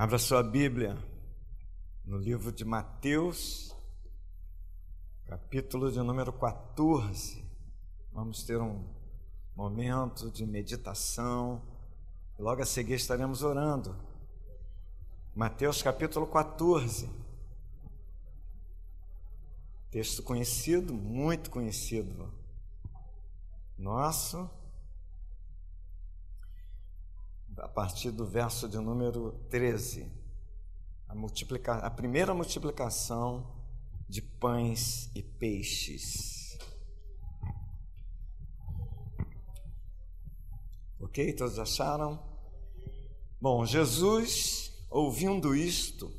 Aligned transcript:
Abra 0.00 0.16
sua 0.16 0.42
Bíblia 0.42 0.96
no 2.06 2.16
livro 2.16 2.50
de 2.50 2.64
Mateus, 2.64 3.76
capítulo 5.26 5.92
de 5.92 6.00
número 6.00 6.32
14. 6.32 7.44
Vamos 8.10 8.42
ter 8.42 8.58
um 8.62 8.82
momento 9.54 10.30
de 10.30 10.46
meditação. 10.46 11.60
Logo 12.38 12.62
a 12.62 12.64
seguir 12.64 12.94
estaremos 12.94 13.42
orando. 13.42 13.94
Mateus 15.34 15.82
capítulo 15.82 16.26
14. 16.26 17.10
Texto 19.90 20.22
conhecido, 20.22 20.94
muito 20.94 21.50
conhecido. 21.50 22.32
Nosso 23.76 24.48
a 27.60 27.68
partir 27.68 28.10
do 28.10 28.26
verso 28.26 28.68
de 28.68 28.78
número 28.78 29.32
13, 29.50 30.10
a, 31.06 31.14
multiplica, 31.14 31.74
a 31.74 31.90
primeira 31.90 32.32
multiplicação 32.32 33.46
de 34.08 34.22
pães 34.22 35.10
e 35.14 35.22
peixes. 35.22 36.58
Ok? 40.98 41.32
Todos 41.34 41.58
acharam? 41.58 42.22
Bom, 43.40 43.64
Jesus, 43.64 44.72
ouvindo 44.90 45.54
isto, 45.54 46.12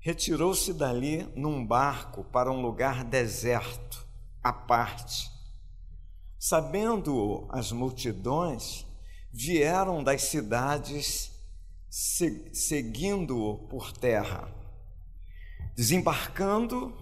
retirou-se 0.00 0.72
dali 0.72 1.22
num 1.36 1.64
barco 1.66 2.24
para 2.24 2.50
um 2.50 2.60
lugar 2.60 3.04
deserto, 3.04 4.06
à 4.42 4.52
parte. 4.52 5.30
Sabendo 6.38 7.46
as 7.50 7.72
multidões, 7.72 8.87
vieram 9.32 10.02
das 10.02 10.22
cidades 10.22 11.32
seguindo-o 11.90 13.66
por 13.68 13.92
terra. 13.92 14.48
Desembarcando, 15.74 16.94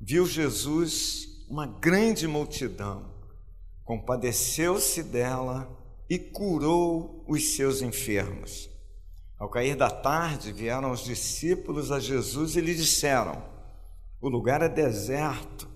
viu 0.00 0.26
Jesus 0.26 1.46
uma 1.48 1.66
grande 1.66 2.26
multidão, 2.26 3.12
compadeceu-se 3.84 5.02
dela 5.02 5.68
e 6.08 6.18
curou 6.18 7.24
os 7.28 7.54
seus 7.54 7.80
enfermos. 7.80 8.68
Ao 9.38 9.48
cair 9.48 9.76
da 9.76 9.90
tarde, 9.90 10.52
vieram 10.52 10.90
os 10.90 11.04
discípulos 11.04 11.90
a 11.90 11.98
Jesus 11.98 12.56
e 12.56 12.60
lhe 12.60 12.74
disseram: 12.74 13.42
O 14.20 14.28
lugar 14.28 14.62
é 14.62 14.68
deserto 14.68 15.68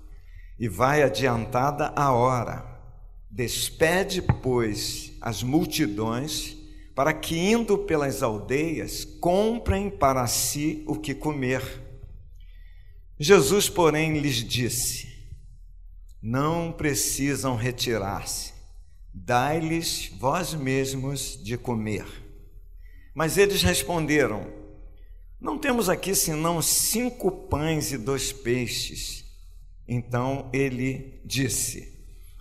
e 0.58 0.68
vai 0.68 1.02
adiantada 1.02 1.92
a 1.94 2.12
hora. 2.12 2.77
Despede, 3.30 4.22
pois, 4.22 5.12
as 5.20 5.42
multidões, 5.42 6.56
para 6.94 7.12
que, 7.12 7.38
indo 7.38 7.78
pelas 7.78 8.22
aldeias, 8.22 9.04
comprem 9.04 9.90
para 9.90 10.26
si 10.26 10.82
o 10.86 10.96
que 10.96 11.14
comer. 11.14 11.62
Jesus, 13.20 13.68
porém, 13.68 14.18
lhes 14.18 14.36
disse: 14.36 15.08
Não 16.22 16.72
precisam 16.72 17.54
retirar-se, 17.54 18.52
dai-lhes 19.12 20.10
vós 20.18 20.54
mesmos 20.54 21.38
de 21.42 21.58
comer. 21.58 22.06
Mas 23.14 23.36
eles 23.36 23.62
responderam: 23.62 24.46
Não 25.40 25.58
temos 25.58 25.88
aqui 25.88 26.14
senão 26.14 26.62
cinco 26.62 27.30
pães 27.30 27.92
e 27.92 27.98
dois 27.98 28.32
peixes. 28.32 29.24
Então 29.86 30.48
ele 30.52 31.20
disse: 31.24 31.97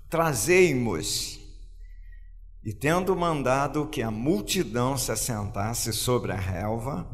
Trazei-mos. 0.10 1.38
E 2.64 2.74
tendo 2.74 3.16
mandado 3.16 3.88
que 3.88 4.02
a 4.02 4.10
multidão 4.10 4.98
se 4.98 5.12
assentasse 5.12 5.92
sobre 5.92 6.32
a 6.32 6.38
relva, 6.38 7.08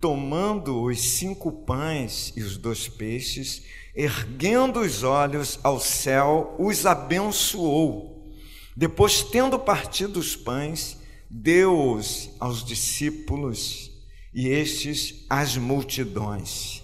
tomando 0.00 0.82
os 0.82 1.00
cinco 1.00 1.50
pães 1.64 2.32
e 2.36 2.42
os 2.42 2.56
dois 2.56 2.86
peixes, 2.88 3.64
erguendo 3.94 4.80
os 4.80 5.02
olhos 5.02 5.58
ao 5.62 5.80
céu, 5.80 6.54
os 6.58 6.84
abençoou. 6.86 8.30
Depois, 8.76 9.22
tendo 9.22 9.58
partido 9.58 10.20
os 10.20 10.36
pães, 10.36 10.98
deu-os 11.30 12.30
aos 12.38 12.64
discípulos 12.64 13.90
e 14.32 14.48
estes 14.48 15.24
às 15.28 15.56
multidões. 15.56 16.82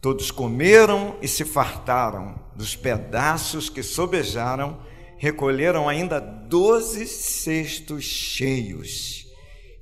Todos 0.00 0.30
comeram 0.30 1.16
e 1.20 1.26
se 1.26 1.44
fartaram 1.44 2.38
dos 2.54 2.76
pedaços 2.76 3.68
que 3.68 3.82
sobejaram, 3.82 4.78
recolheram 5.16 5.88
ainda 5.88 6.20
doze 6.20 7.06
cestos 7.06 8.04
cheios. 8.04 9.26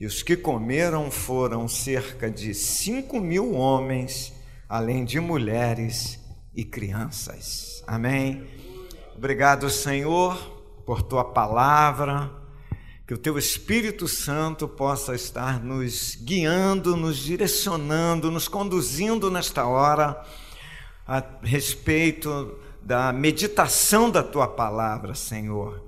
E 0.00 0.06
os 0.06 0.22
que 0.22 0.36
comeram 0.36 1.10
foram 1.10 1.68
cerca 1.68 2.30
de 2.30 2.54
cinco 2.54 3.20
mil 3.20 3.54
homens, 3.54 4.32
além 4.68 5.04
de 5.04 5.20
mulheres 5.20 6.18
e 6.54 6.64
crianças. 6.64 7.82
Amém. 7.86 8.46
Obrigado, 9.14 9.68
Senhor, 9.68 10.36
por 10.86 11.02
tua 11.02 11.24
palavra 11.24 12.45
que 13.06 13.14
o 13.14 13.18
teu 13.18 13.38
Espírito 13.38 14.08
Santo 14.08 14.66
possa 14.66 15.14
estar 15.14 15.62
nos 15.62 16.16
guiando, 16.20 16.96
nos 16.96 17.18
direcionando, 17.18 18.32
nos 18.32 18.48
conduzindo 18.48 19.30
nesta 19.30 19.64
hora 19.64 20.20
a 21.06 21.22
respeito 21.40 22.58
da 22.82 23.12
meditação 23.12 24.10
da 24.10 24.24
tua 24.24 24.48
palavra, 24.48 25.14
Senhor. 25.14 25.84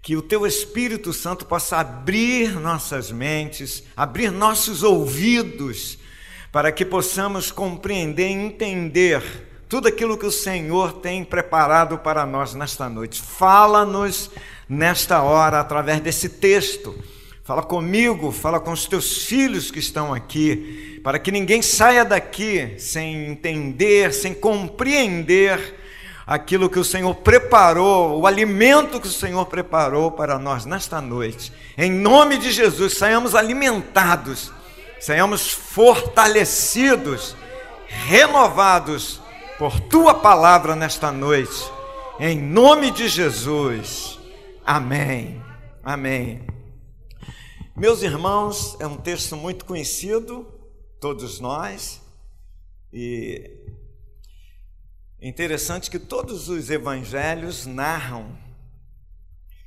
Que 0.00 0.16
o 0.16 0.22
teu 0.22 0.46
Espírito 0.46 1.12
Santo 1.12 1.44
possa 1.44 1.76
abrir 1.76 2.58
nossas 2.58 3.12
mentes, 3.12 3.82
abrir 3.94 4.30
nossos 4.30 4.82
ouvidos, 4.82 5.98
para 6.50 6.72
que 6.72 6.86
possamos 6.86 7.50
compreender 7.50 8.28
e 8.28 8.32
entender 8.32 9.22
tudo 9.68 9.88
aquilo 9.88 10.18
que 10.18 10.26
o 10.26 10.30
Senhor 10.30 10.94
tem 11.00 11.24
preparado 11.24 11.98
para 11.98 12.26
nós 12.26 12.54
nesta 12.54 12.88
noite. 12.88 13.22
Fala-nos 13.22 14.30
nesta 14.68 15.22
hora 15.22 15.60
através 15.60 16.00
desse 16.00 16.28
texto. 16.28 16.94
Fala 17.44 17.62
comigo, 17.62 18.30
fala 18.30 18.60
com 18.60 18.70
os 18.70 18.86
teus 18.86 19.24
filhos 19.24 19.70
que 19.70 19.80
estão 19.80 20.14
aqui, 20.14 21.00
para 21.02 21.18
que 21.18 21.32
ninguém 21.32 21.60
saia 21.60 22.04
daqui 22.04 22.74
sem 22.78 23.26
entender, 23.26 24.12
sem 24.14 24.32
compreender 24.32 25.80
aquilo 26.26 26.70
que 26.70 26.78
o 26.78 26.84
Senhor 26.84 27.14
preparou, 27.16 28.20
o 28.20 28.26
alimento 28.26 29.00
que 29.00 29.08
o 29.08 29.12
Senhor 29.12 29.44
preparou 29.46 30.12
para 30.12 30.38
nós 30.38 30.64
nesta 30.64 31.00
noite. 31.00 31.52
Em 31.76 31.90
nome 31.90 32.38
de 32.38 32.52
Jesus, 32.52 32.94
saiamos 32.96 33.34
alimentados, 33.34 34.52
saiamos 35.00 35.50
fortalecidos, 35.50 37.36
renovados 38.06 39.20
por 39.58 39.80
tua 39.80 40.14
palavra 40.14 40.76
nesta 40.76 41.10
noite. 41.10 41.70
Em 42.20 42.38
nome 42.38 42.92
de 42.92 43.08
Jesus. 43.08 44.21
Amém. 44.64 45.42
Amém. 45.82 46.46
Meus 47.76 48.00
irmãos, 48.02 48.76
é 48.78 48.86
um 48.86 48.96
texto 48.96 49.36
muito 49.36 49.64
conhecido, 49.64 50.46
todos 51.00 51.40
nós, 51.40 52.00
e 52.92 53.66
interessante 55.20 55.90
que 55.90 55.98
todos 55.98 56.48
os 56.48 56.70
evangelhos 56.70 57.66
narram 57.66 58.38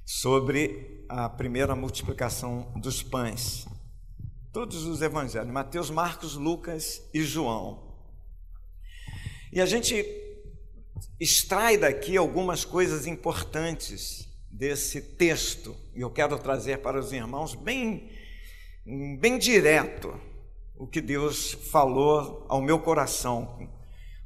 sobre 0.05 1.05
a 1.09 1.27
primeira 1.27 1.75
multiplicação 1.75 2.71
dos 2.77 3.03
pães. 3.03 3.67
Todos 4.53 4.85
os 4.85 5.01
evangelhos, 5.01 5.51
Mateus, 5.51 5.89
Marcos, 5.89 6.35
Lucas 6.35 7.01
e 7.13 7.21
João. 7.21 7.97
E 9.51 9.59
a 9.59 9.65
gente 9.65 10.05
extrai 11.19 11.77
daqui 11.77 12.15
algumas 12.15 12.63
coisas 12.63 13.05
importantes 13.05 14.24
desse 14.57 15.01
texto, 15.01 15.75
e 15.93 15.99
eu 15.99 16.09
quero 16.09 16.39
trazer 16.39 16.77
para 16.77 16.97
os 16.97 17.11
irmãos 17.11 17.53
bem, 17.53 18.09
bem 19.19 19.37
direto 19.37 20.17
o 20.77 20.87
que 20.87 21.01
Deus 21.01 21.51
falou 21.71 22.45
ao 22.47 22.61
meu 22.61 22.79
coração. 22.79 23.69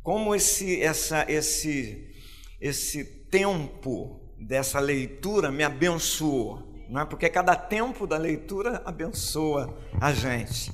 Como 0.04 0.36
esse, 0.36 0.82
essa, 0.82 1.26
esse, 1.28 2.14
esse 2.62 3.04
tempo 3.04 4.22
dessa 4.40 4.80
leitura 4.80 5.52
me 5.52 5.64
abençoou, 5.64 6.86
não 6.88 7.02
é? 7.02 7.06
Porque 7.06 7.28
cada 7.28 7.56
tempo 7.56 8.06
da 8.06 8.18
leitura 8.18 8.84
abençoa 8.86 9.78
a 10.00 10.14
gente. 10.14 10.72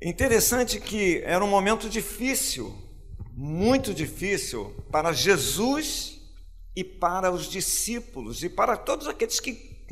Interessante 0.00 0.78
que 0.78 1.22
era 1.24 1.42
um 1.42 1.48
momento 1.48 1.88
difícil 1.88 2.91
muito 3.34 3.94
difícil 3.94 4.74
para 4.90 5.12
Jesus 5.12 6.20
e 6.76 6.84
para 6.84 7.30
os 7.30 7.48
discípulos 7.48 8.42
e 8.42 8.48
para 8.48 8.76
todos 8.76 9.06
aqueles 9.08 9.40
que, 9.40 9.86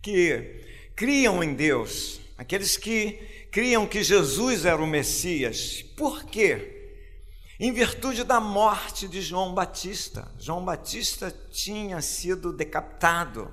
que 0.00 0.64
criam 0.94 1.42
em 1.42 1.54
Deus, 1.54 2.20
aqueles 2.38 2.76
que 2.76 3.48
criam 3.50 3.86
que 3.86 4.02
Jesus 4.02 4.64
era 4.64 4.82
o 4.82 4.86
Messias. 4.86 5.82
Por 5.96 6.24
quê? 6.24 6.70
Em 7.58 7.72
virtude 7.72 8.24
da 8.24 8.40
morte 8.40 9.06
de 9.06 9.22
João 9.22 9.54
Batista. 9.54 10.30
João 10.38 10.64
Batista 10.64 11.34
tinha 11.50 12.00
sido 12.00 12.52
decapitado 12.52 13.52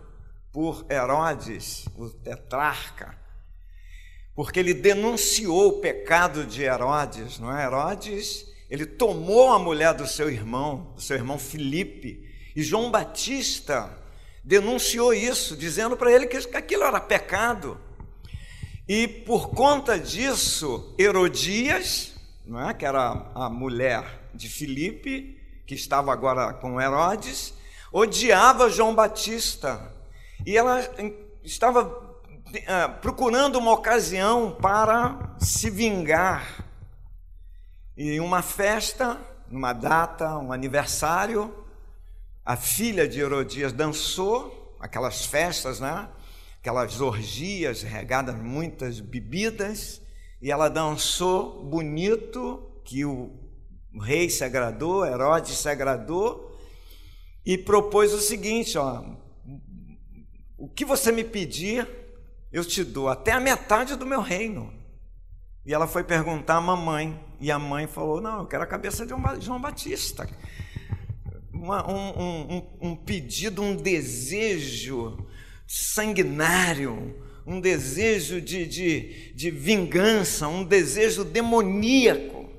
por 0.51 0.85
Herodes, 0.89 1.85
o 1.95 2.09
tetrarca, 2.09 3.17
porque 4.35 4.59
ele 4.59 4.73
denunciou 4.73 5.69
o 5.69 5.79
pecado 5.79 6.45
de 6.45 6.63
Herodes, 6.63 7.39
não 7.39 7.55
é? 7.55 7.63
Herodes, 7.63 8.50
ele 8.71 8.85
tomou 8.85 9.51
a 9.51 9.59
mulher 9.59 9.93
do 9.93 10.07
seu 10.07 10.29
irmão, 10.29 10.93
do 10.95 11.01
seu 11.01 11.17
irmão 11.17 11.37
Filipe, 11.37 12.25
e 12.55 12.63
João 12.63 12.89
Batista 12.89 13.97
denunciou 14.41 15.13
isso, 15.13 15.57
dizendo 15.57 15.97
para 15.97 16.09
ele 16.09 16.25
que 16.25 16.37
aquilo 16.55 16.83
era 16.83 17.01
pecado. 17.01 17.77
E 18.87 19.09
por 19.09 19.49
conta 19.49 19.99
disso, 19.99 20.95
Herodias, 20.97 22.13
é? 22.69 22.73
que 22.73 22.85
era 22.85 23.29
a 23.35 23.49
mulher 23.49 24.29
de 24.33 24.47
Filipe, 24.47 25.37
que 25.67 25.75
estava 25.75 26.13
agora 26.13 26.53
com 26.53 26.79
Herodes, 26.79 27.53
odiava 27.91 28.69
João 28.69 28.95
Batista. 28.95 29.93
E 30.45 30.57
ela 30.57 30.79
estava 31.43 32.19
ah, 32.67 32.87
procurando 32.87 33.59
uma 33.59 33.73
ocasião 33.73 34.57
para 34.61 35.35
se 35.39 35.69
vingar. 35.69 36.60
E 38.01 38.13
em 38.13 38.19
uma 38.19 38.41
festa, 38.41 39.21
numa 39.47 39.73
data, 39.73 40.35
um 40.39 40.51
aniversário, 40.51 41.53
a 42.43 42.55
filha 42.55 43.07
de 43.07 43.19
Herodias 43.19 43.71
dançou, 43.71 44.75
aquelas 44.79 45.23
festas, 45.23 45.79
né? 45.79 46.09
Aquelas 46.59 46.99
orgias 46.99 47.83
regadas 47.83 48.35
muitas 48.41 48.99
bebidas, 48.99 50.01
e 50.41 50.49
ela 50.49 50.67
dançou 50.67 51.63
bonito, 51.63 52.81
que 52.83 53.05
o 53.05 53.39
rei 54.01 54.31
se 54.31 54.43
agradou, 54.43 55.05
Herodes 55.05 55.59
se 55.59 55.69
agradou, 55.69 56.59
e 57.45 57.55
propôs 57.55 58.11
o 58.13 58.19
seguinte: 58.19 58.79
ó, 58.79 59.05
o 60.57 60.67
que 60.67 60.83
você 60.83 61.11
me 61.11 61.23
pedir, 61.23 61.87
eu 62.51 62.65
te 62.65 62.83
dou 62.83 63.09
até 63.09 63.31
a 63.31 63.39
metade 63.39 63.95
do 63.95 64.07
meu 64.07 64.21
reino. 64.21 64.80
E 65.65 65.73
ela 65.73 65.85
foi 65.85 66.03
perguntar 66.03 66.55
à 66.55 66.61
mamãe, 66.61 67.19
e 67.39 67.51
a 67.51 67.59
mãe 67.59 67.87
falou: 67.87 68.19
Não, 68.19 68.39
eu 68.39 68.47
quero 68.47 68.63
a 68.63 68.67
cabeça 68.67 69.05
de 69.05 69.13
João 69.45 69.61
Batista. 69.61 70.27
Uma, 71.53 71.87
um, 71.89 72.55
um, 72.55 72.67
um 72.81 72.95
pedido, 72.95 73.61
um 73.61 73.75
desejo 73.75 75.17
sanguinário, 75.67 77.15
um 77.45 77.61
desejo 77.61 78.41
de, 78.41 78.65
de, 78.65 79.33
de 79.35 79.51
vingança, 79.51 80.47
um 80.47 80.63
desejo 80.63 81.23
demoníaco. 81.23 82.49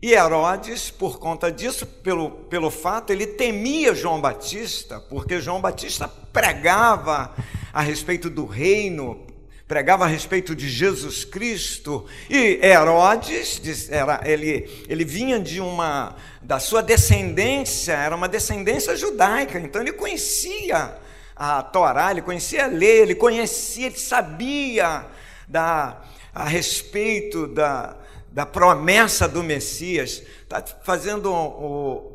E 0.00 0.12
Herodes, 0.12 0.90
por 0.90 1.18
conta 1.18 1.50
disso, 1.50 1.86
pelo, 1.86 2.30
pelo 2.30 2.70
fato, 2.70 3.12
ele 3.12 3.26
temia 3.26 3.94
João 3.94 4.20
Batista, 4.20 5.00
porque 5.00 5.40
João 5.40 5.60
Batista 5.60 6.08
pregava 6.08 7.34
a 7.72 7.80
respeito 7.80 8.30
do 8.30 8.46
reino, 8.46 9.26
pregava 9.66 10.04
a 10.04 10.08
respeito 10.08 10.54
de 10.54 10.68
Jesus 10.68 11.24
Cristo. 11.24 12.06
E 12.30 12.60
Herodes, 12.62 13.90
era, 13.90 14.20
ele, 14.24 14.84
ele 14.88 15.04
vinha 15.04 15.38
de 15.38 15.60
uma, 15.60 16.16
da 16.42 16.58
sua 16.58 16.82
descendência, 16.82 17.92
era 17.92 18.14
uma 18.14 18.28
descendência 18.28 18.96
judaica, 18.96 19.58
então 19.58 19.80
ele 19.80 19.92
conhecia 19.92 20.96
a 21.34 21.62
Torá, 21.62 22.10
ele 22.10 22.22
conhecia 22.22 22.64
a 22.64 22.68
lei, 22.68 23.00
ele 23.00 23.14
conhecia, 23.14 23.86
ele 23.86 23.98
sabia 23.98 25.06
da, 25.48 26.02
a 26.34 26.44
respeito 26.44 27.46
da 27.46 27.96
da 28.36 28.44
promessa 28.44 29.26
do 29.26 29.42
Messias, 29.42 30.22
está 30.42 30.62
fazendo 30.82 31.32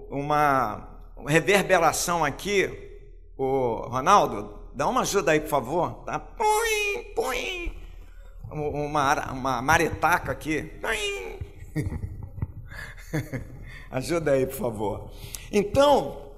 uma 0.08 0.88
reverberação 1.26 2.24
aqui, 2.24 2.70
o 3.36 3.88
Ronaldo, 3.90 4.61
dá 4.74 4.88
uma 4.88 5.02
ajuda 5.02 5.32
aí, 5.32 5.40
por 5.40 5.50
favor. 5.50 5.94
Tá? 6.06 6.20
Põe, 6.20 7.04
põe. 7.16 7.78
Uma, 8.50 9.32
uma 9.32 9.62
maretaca 9.62 10.32
aqui. 10.32 10.72
ajuda 13.92 14.32
aí, 14.32 14.46
por 14.46 14.56
favor. 14.56 15.12
Então, 15.52 16.32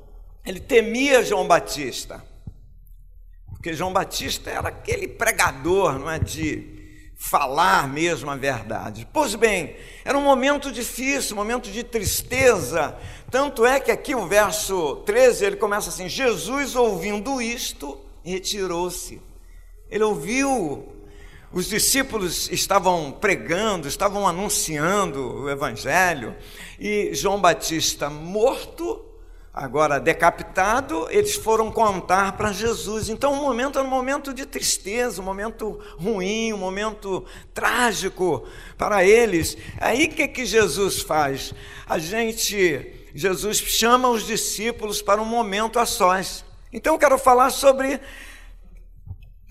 ele 0.46 0.60
temia 0.60 1.24
João 1.24 1.48
Batista, 1.48 2.24
porque 3.50 3.74
João 3.74 3.94
Batista 3.94 4.50
era 4.50 4.70
aquele 4.70 5.08
pregador, 5.08 5.98
não 5.98 6.10
é, 6.10 6.20
de 6.20 6.74
falar 7.16 7.88
mesmo 7.88 8.30
a 8.30 8.36
verdade. 8.36 9.08
Pois 9.14 9.34
bem, 9.36 9.78
era 10.04 10.18
um 10.18 10.24
momento 10.24 10.70
difícil, 10.72 11.36
um 11.36 11.40
momento 11.40 11.72
de 11.72 11.82
tristeza. 11.82 12.98
Tanto 13.32 13.66
é 13.66 13.80
que 13.80 13.92
aqui 13.92 14.14
o 14.14 14.28
verso 14.28 14.98
13 15.06 15.46
ele 15.46 15.56
começa 15.56 15.90
assim: 15.90 16.10
Jesus, 16.10 16.76
ouvindo 16.76 17.42
isto, 17.42 17.98
retirou-se. 18.24 19.22
Ele 19.90 20.04
ouviu, 20.04 20.88
os 21.52 21.68
discípulos 21.68 22.50
estavam 22.52 23.12
pregando, 23.12 23.88
estavam 23.88 24.28
anunciando 24.28 25.44
o 25.44 25.50
Evangelho, 25.50 26.36
e 26.80 27.14
João 27.14 27.40
Batista 27.40 28.10
morto 28.10 29.14
agora 29.54 30.00
decapitado, 30.00 31.08
eles 31.12 31.36
foram 31.36 31.72
contar 31.72 32.36
para 32.36 32.52
Jesus. 32.52 33.08
Então 33.08 33.34
o 33.34 33.36
momento 33.36 33.78
era 33.78 33.88
um 33.88 33.92
momento 33.92 34.34
de 34.34 34.48
tristeza, 34.48 35.22
um 35.22 35.26
momento 35.26 35.80
ruim, 35.96 36.52
um 36.52 36.58
momento 36.58 37.24
trágico 37.54 38.44
para 38.78 39.06
eles. 39.06 39.56
Aí 39.80 40.06
o 40.06 40.10
que, 40.10 40.28
que 40.28 40.46
Jesus 40.46 41.02
faz? 41.02 41.54
A 41.88 42.00
gente, 42.00 43.10
Jesus 43.14 43.58
chama 43.58 44.10
os 44.10 44.26
discípulos 44.26 45.04
para 45.04 45.22
um 45.22 45.26
momento 45.26 45.78
a 45.78 45.86
sós. 45.86 46.44
Então 46.74 46.96
eu 46.96 47.00
quero 47.00 47.18
falar 47.18 47.52
sobre 47.52 48.02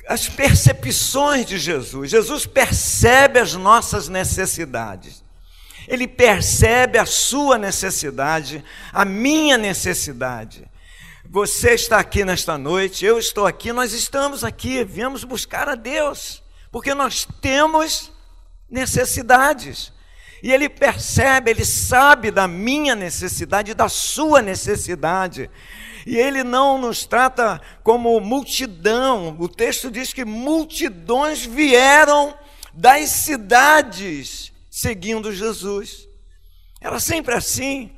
as 0.07 0.29
percepções 0.29 1.47
de 1.47 1.59
Jesus. 1.59 2.11
Jesus 2.11 2.45
percebe 2.45 3.39
as 3.39 3.55
nossas 3.55 4.09
necessidades 4.09 5.23
ele 5.87 6.07
percebe 6.07 6.99
a 6.99 7.07
sua 7.07 7.59
necessidade, 7.59 8.65
a 8.93 9.05
minha 9.05 9.59
necessidade. 9.59 10.71
Você 11.29 11.73
está 11.73 11.99
aqui 11.99 12.25
nesta 12.25 12.59
noite, 12.59 13.05
eu 13.05 13.19
estou 13.19 13.47
aqui, 13.47 13.73
nós 13.73 13.93
estamos 13.93 14.45
aqui, 14.45 14.85
viemos 14.85 15.25
buscar 15.25 15.69
a 15.69 15.75
Deus, 15.75 16.43
porque 16.71 16.95
nós 16.95 17.27
temos 17.41 18.13
necessidades. 18.69 19.92
E 20.43 20.51
ele 20.51 20.69
percebe, 20.69 21.51
ele 21.51 21.65
sabe 21.65 22.31
da 22.31 22.49
minha 22.49 22.97
necessidade, 22.97 23.75
da 23.75 23.89
sua 23.89 24.43
necessidade. 24.43 25.49
E 26.05 26.17
ele 26.17 26.43
não 26.43 26.79
nos 26.79 27.07
trata 27.07 27.61
como 27.85 28.19
multidão. 28.19 29.37
O 29.39 29.49
texto 29.49 29.89
diz 29.89 30.13
que 30.13 30.25
multidões 30.25 31.47
vieram 31.47 32.37
das 32.75 33.11
cidades 33.11 34.53
seguindo 34.69 35.33
Jesus. 35.33 36.09
Era 36.81 36.99
sempre 36.99 37.37
assim, 37.37 37.93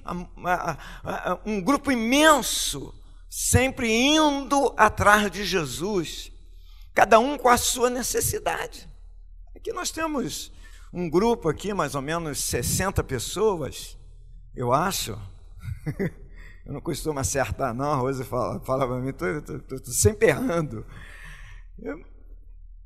um 1.46 1.62
grupo 1.62 1.90
imenso, 1.90 2.94
sempre 3.30 3.90
indo 3.90 4.74
atrás 4.76 5.30
de 5.30 5.42
Jesus, 5.44 6.30
cada 6.92 7.18
um 7.18 7.38
com 7.38 7.48
a 7.48 7.56
sua 7.56 7.88
necessidade. 7.88 8.86
Aqui 9.56 9.72
nós 9.72 9.90
temos 9.90 10.52
um 10.94 11.10
grupo 11.10 11.48
aqui, 11.48 11.74
mais 11.74 11.94
ou 11.94 12.00
menos 12.00 12.38
60 12.44 13.02
pessoas, 13.04 13.98
eu 14.54 14.72
acho. 14.72 15.18
Eu 16.64 16.72
não 16.72 16.80
costumo 16.80 17.20
acertar, 17.20 17.74
não. 17.74 17.92
A 17.92 17.96
Rose 17.96 18.24
fala, 18.24 18.58
fala 18.60 18.86
para 18.86 18.96
mim, 18.98 19.10
estou 19.10 19.92
sempre 19.92 20.28
errando. 20.28 20.86
Eu, 21.78 22.02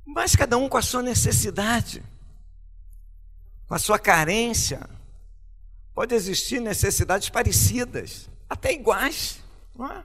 mas 0.05 0.35
cada 0.35 0.59
um 0.59 0.69
com 0.69 0.77
a 0.77 0.83
sua 0.83 1.01
necessidade 1.01 2.03
com 3.69 3.75
a 3.75 3.79
sua 3.79 3.99
carência. 3.99 4.81
Pode 5.95 6.15
existir 6.15 6.61
necessidades 6.61 7.29
parecidas, 7.29 8.31
até 8.49 8.73
iguais, 8.73 9.41
é? 9.79 10.03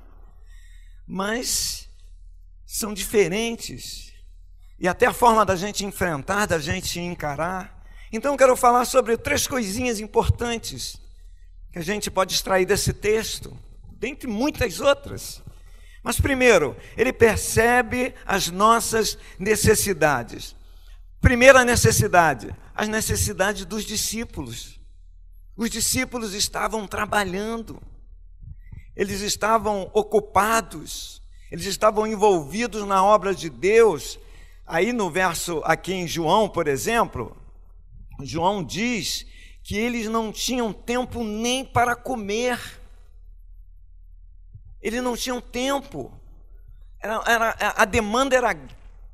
mas 1.08 1.88
são 2.66 2.94
diferentes. 2.94 4.12
E 4.78 4.88
até 4.88 5.06
a 5.06 5.14
forma 5.14 5.46
da 5.46 5.56
gente 5.56 5.86
enfrentar, 5.86 6.46
da 6.46 6.60
gente 6.60 7.00
encarar. 7.00 7.82
Então, 8.16 8.38
quero 8.38 8.56
falar 8.56 8.86
sobre 8.86 9.18
três 9.18 9.48
coisinhas 9.48 10.00
importantes 10.00 11.02
que 11.72 11.80
a 11.80 11.82
gente 11.82 12.12
pode 12.12 12.36
extrair 12.36 12.64
desse 12.64 12.94
texto, 12.94 13.58
dentre 13.94 14.30
muitas 14.30 14.80
outras. 14.80 15.42
Mas, 16.04 16.22
primeiro, 16.22 16.78
ele 16.96 17.12
percebe 17.12 18.14
as 18.24 18.52
nossas 18.52 19.18
necessidades. 19.40 20.56
Primeira 21.20 21.66
necessidade, 21.66 22.56
as 22.76 22.88
necessidades 22.88 23.66
dos 23.66 23.84
discípulos. 23.84 24.80
Os 25.58 25.72
discípulos 25.72 26.36
estavam 26.36 26.86
trabalhando, 26.86 27.82
eles 28.96 29.22
estavam 29.22 29.90
ocupados, 29.92 31.20
eles 31.52 31.66
estavam 31.66 32.06
envolvidos 32.06 32.86
na 32.86 33.04
obra 33.04 33.34
de 33.34 33.50
Deus. 33.50 34.20
Aí 34.68 34.94
no 34.94 35.10
verso 35.10 35.64
aqui 35.66 35.94
em 35.94 36.08
João, 36.08 36.48
por 36.48 36.68
exemplo, 36.68 37.36
João 38.22 38.64
diz 38.64 39.26
que 39.64 39.78
eles 39.78 40.08
não 40.08 40.32
tinham 40.32 40.74
tempo 40.74 41.24
nem 41.24 41.64
para 41.64 41.96
comer. 41.96 42.60
Eles 44.82 45.02
não 45.02 45.16
tinham 45.16 45.40
tempo. 45.40 46.12
Era, 47.00 47.24
era, 47.26 47.74
a 47.78 47.86
demanda 47.86 48.36
era 48.36 48.56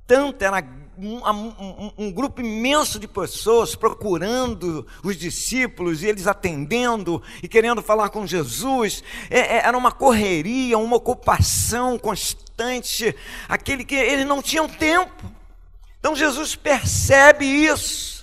tanta, 0.05 0.45
era 0.45 0.63
um, 0.97 1.21
um, 1.29 1.91
um, 1.97 2.11
grupo 2.11 2.41
imenso 2.41 2.99
de 2.99 3.07
pessoas 3.07 3.75
procurando 3.75 4.85
os 5.03 5.15
discípulos 5.15 6.03
e 6.03 6.07
eles 6.07 6.27
atendendo 6.27 7.21
e 7.41 7.47
querendo 7.47 7.81
falar 7.81 8.09
com 8.09 8.27
Jesus. 8.27 9.03
É, 9.29 9.39
é, 9.39 9.57
era 9.65 9.77
uma 9.77 9.91
correria, 9.91 10.77
uma 10.77 10.97
ocupação 10.97 11.97
constante, 11.97 13.15
aquele 13.47 13.85
que 13.85 13.95
eles 13.95 14.25
não 14.25 14.41
tinham 14.41 14.67
tempo. 14.67 15.31
Então 15.99 16.15
Jesus 16.15 16.55
percebe 16.55 17.45
isso. 17.45 18.18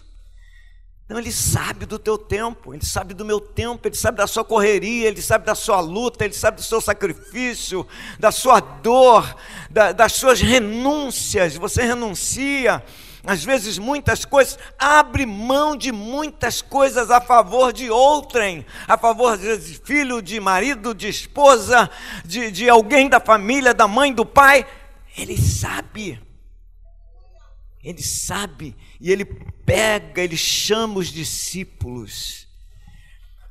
Ele 1.08 1.30
sabe 1.30 1.86
do 1.86 2.00
teu 2.00 2.18
tempo, 2.18 2.75
ele 2.75 2.84
sabe 2.84 3.14
do 3.14 3.25
meu 3.25 3.40
tempo, 3.40 3.86
ele 3.86 3.94
sabe 3.94 4.18
da 4.18 4.26
sua 4.26 4.44
correria, 4.44 5.06
ele 5.06 5.22
sabe 5.22 5.46
da 5.46 5.54
sua 5.54 5.78
luta, 5.78 6.25
ele 6.25 6.34
sabe 6.34 6.56
do 6.56 6.64
seu 6.64 6.80
sacrifício, 6.80 7.86
da 8.18 8.32
sua 8.32 8.58
dor, 8.58 9.36
da, 9.70 9.92
das 9.92 10.14
suas 10.14 10.40
renúncias. 10.40 11.54
Você 11.54 11.84
renuncia, 11.84 12.82
às 13.25 13.44
vezes, 13.44 13.78
muitas 13.78 14.25
coisas, 14.25 14.58
abre 14.76 15.25
mão 15.25 15.76
de 15.76 15.92
muitas 15.92 16.60
coisas 16.60 17.08
a 17.08 17.20
favor 17.20 17.72
de 17.72 17.88
outrem, 17.88 18.66
a 18.88 18.98
favor 18.98 19.38
de 19.38 19.58
filho, 19.84 20.20
de 20.20 20.40
marido, 20.40 20.92
de 20.92 21.06
esposa, 21.08 21.88
de, 22.25 22.50
de 22.50 22.68
alguém 22.68 23.08
da 23.08 23.20
família, 23.20 23.72
da 23.72 23.86
mãe, 23.86 24.12
do 24.12 24.26
pai. 24.26 24.66
Ele 25.16 25.38
sabe. 25.38 26.25
Ele 27.87 28.02
sabe 28.02 28.75
e 29.00 29.12
ele 29.12 29.25
pega, 29.25 30.21
ele 30.21 30.37
chama 30.37 30.99
os 30.99 31.07
discípulos 31.07 32.49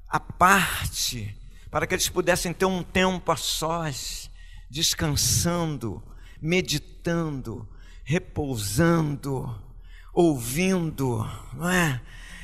à 0.10 0.20
parte, 0.20 1.34
para 1.72 1.88
que 1.88 1.96
eles 1.96 2.10
pudessem 2.10 2.52
ter 2.52 2.66
um 2.66 2.84
tempo 2.84 3.32
a 3.32 3.38
sós, 3.38 4.30
descansando, 4.70 6.04
meditando, 6.42 7.66
repousando, 8.04 9.58
ouvindo, 10.14 11.26
não 11.54 11.70
é? 11.70 12.02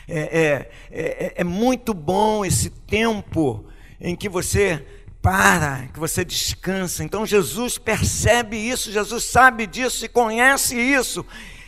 É, 0.07 0.19
é, 0.21 0.71
é, 0.91 1.33
é 1.41 1.43
muito 1.43 1.93
bom 1.93 2.45
esse 2.45 2.69
tempo 2.69 3.65
em 3.99 4.15
que 4.15 4.29
você 4.29 4.85
para, 5.21 5.89
que 5.93 5.99
você 5.99 6.23
descansa. 6.23 7.03
Então 7.03 7.25
Jesus 7.25 7.77
percebe 7.77 8.55
isso, 8.55 8.93
Jesus 8.93 9.25
sabe 9.25 9.67
disso 9.67 10.05
e 10.05 10.09
conhece 10.09 10.79
isso, 10.79 11.25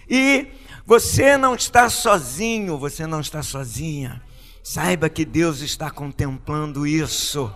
e 0.09 0.47
você 0.85 1.37
não 1.37 1.55
está 1.55 1.89
sozinho, 1.89 2.77
você 2.77 3.07
não 3.07 3.21
está 3.21 3.41
sozinha. 3.41 4.21
Saiba 4.63 5.09
que 5.09 5.25
Deus 5.25 5.61
está 5.61 5.89
contemplando 5.89 6.87
isso, 6.87 7.53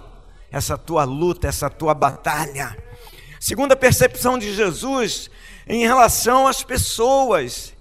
essa 0.52 0.78
tua 0.78 1.04
luta, 1.04 1.48
essa 1.48 1.70
tua 1.70 1.94
batalha. 1.94 2.78
Segunda 3.40 3.76
percepção 3.76 4.38
de 4.38 4.54
Jesus 4.54 5.30
em 5.68 5.82
relação 5.82 6.48
às 6.48 6.64
pessoas, 6.64 7.74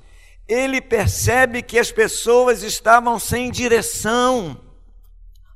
ele 0.49 0.81
percebe 0.81 1.63
que 1.63 1.79
as 1.79 1.93
pessoas 1.93 2.63
estavam 2.63 3.19
sem 3.19 3.51
direção. 3.51 4.61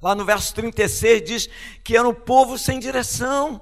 Lá 0.01 0.15
no 0.15 0.25
verso 0.25 0.55
36 0.55 1.23
diz 1.23 1.51
que 1.85 1.97
era 1.97 2.09
um 2.09 2.15
povo 2.15 2.57
sem 2.57 2.79
direção, 2.79 3.61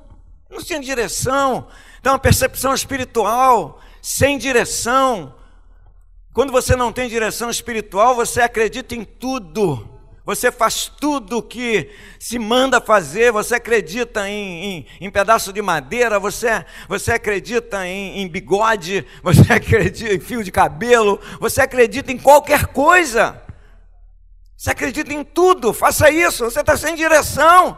não 0.51 0.63
tinha 0.63 0.81
direção. 0.81 1.67
Então, 2.01 2.15
a 2.15 2.19
percepção 2.19 2.73
espiritual, 2.73 3.81
sem 4.01 4.39
direção, 4.39 5.35
quando 6.39 6.53
você 6.53 6.77
não 6.77 6.93
tem 6.93 7.09
direção 7.09 7.51
espiritual, 7.51 8.15
você 8.15 8.41
acredita 8.41 8.95
em 8.95 9.03
tudo. 9.03 9.91
Você 10.25 10.53
faz 10.53 10.87
tudo 10.87 11.39
o 11.39 11.43
que 11.43 11.91
se 12.17 12.39
manda 12.39 12.81
fazer, 12.81 13.33
você 13.33 13.57
acredita 13.57 14.29
em, 14.29 14.65
em, 14.65 14.87
em, 15.01 15.11
pedaço 15.11 15.53
de 15.53 15.61
madeira, 15.61 16.21
você, 16.21 16.65
você 16.89 17.11
acredita 17.11 17.85
em, 17.89 18.21
em 18.21 18.29
bigode, 18.29 19.05
você 19.21 19.53
acredita 19.53 20.15
em 20.15 20.21
fio 20.21 20.45
de 20.45 20.53
cabelo, 20.53 21.21
você 21.41 21.61
acredita 21.61 22.13
em 22.13 22.19
qualquer 22.19 22.67
coisa. 22.67 23.43
Você 24.57 24.71
acredita 24.71 25.13
em 25.13 25.25
tudo, 25.25 25.73
faça 25.73 26.09
isso, 26.09 26.45
você 26.45 26.61
está 26.61 26.77
sem 26.77 26.95
direção. 26.95 27.77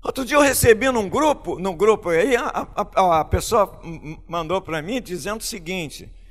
Outro 0.00 0.24
dia 0.24 0.36
eu 0.36 0.42
recebi 0.42 0.88
num 0.92 1.08
grupo, 1.08 1.58
num 1.58 1.76
grupo 1.76 2.10
aí, 2.10 2.36
a, 2.36 2.68
a, 2.76 3.18
a 3.18 3.24
pessoa 3.24 3.80
mandou 4.28 4.62
para 4.62 4.80
mim 4.80 5.02
dizendo 5.02 5.40
o 5.40 5.44
seguinte: 5.44 6.21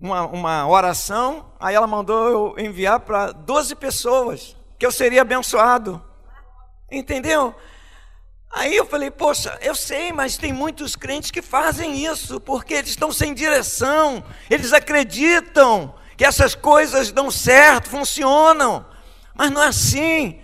uma, 0.00 0.26
uma 0.26 0.68
oração, 0.68 1.52
aí 1.58 1.74
ela 1.74 1.86
mandou 1.86 2.54
eu 2.56 2.64
enviar 2.64 3.00
para 3.00 3.32
12 3.32 3.74
pessoas, 3.76 4.56
que 4.78 4.84
eu 4.84 4.92
seria 4.92 5.22
abençoado. 5.22 6.02
Entendeu? 6.90 7.54
Aí 8.52 8.76
eu 8.76 8.86
falei, 8.86 9.10
poxa, 9.10 9.58
eu 9.60 9.74
sei, 9.74 10.12
mas 10.12 10.38
tem 10.38 10.52
muitos 10.52 10.96
crentes 10.96 11.30
que 11.30 11.42
fazem 11.42 12.06
isso, 12.06 12.40
porque 12.40 12.74
eles 12.74 12.90
estão 12.90 13.12
sem 13.12 13.34
direção, 13.34 14.24
eles 14.48 14.72
acreditam 14.72 15.94
que 16.16 16.24
essas 16.24 16.54
coisas 16.54 17.12
dão 17.12 17.30
certo, 17.30 17.90
funcionam, 17.90 18.86
mas 19.34 19.50
não 19.50 19.62
é 19.62 19.68
assim. 19.68 20.40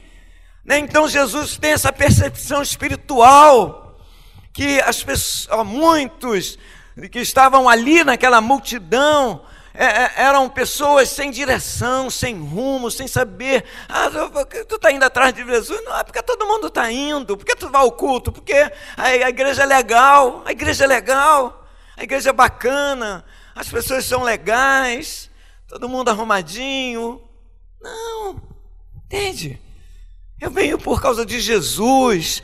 Né? 0.64 0.78
Então 0.78 1.08
Jesus 1.08 1.56
tem 1.56 1.72
essa 1.72 1.92
percepção 1.92 2.60
espiritual, 2.60 3.98
que 4.52 4.80
as 4.80 5.02
pessoas, 5.02 5.66
muitos 5.66 6.58
que 7.10 7.20
estavam 7.20 7.68
ali 7.68 8.04
naquela 8.04 8.40
multidão, 8.40 9.42
é, 9.74 9.84
é, 9.84 10.12
eram 10.16 10.48
pessoas 10.50 11.08
sem 11.08 11.30
direção, 11.30 12.10
sem 12.10 12.38
rumo, 12.38 12.90
sem 12.90 13.08
saber. 13.08 13.64
Ah, 13.88 14.10
tu 14.68 14.76
está 14.76 14.92
indo 14.92 15.04
atrás 15.04 15.32
de 15.32 15.44
Jesus? 15.44 15.82
Não, 15.84 15.98
é 15.98 16.04
porque 16.04 16.22
todo 16.22 16.46
mundo 16.46 16.66
está 16.66 16.92
indo. 16.92 17.36
Por 17.36 17.44
que 17.46 17.56
tu 17.56 17.70
vai 17.70 17.80
ao 17.80 17.92
culto? 17.92 18.30
Porque 18.30 18.52
a, 18.52 18.72
a 19.04 19.28
igreja 19.30 19.62
é 19.62 19.66
legal, 19.66 20.42
a 20.44 20.52
igreja 20.52 20.84
é 20.84 20.86
legal, 20.86 21.66
a 21.96 22.02
igreja 22.02 22.30
é 22.30 22.32
bacana, 22.32 23.24
as 23.54 23.68
pessoas 23.68 24.04
são 24.04 24.22
legais, 24.22 25.30
todo 25.66 25.88
mundo 25.88 26.10
arrumadinho. 26.10 27.22
Não, 27.80 28.40
entende? 29.06 29.58
Eu 30.42 30.50
venho 30.50 30.76
por 30.76 31.00
causa 31.00 31.24
de 31.24 31.38
Jesus. 31.38 32.42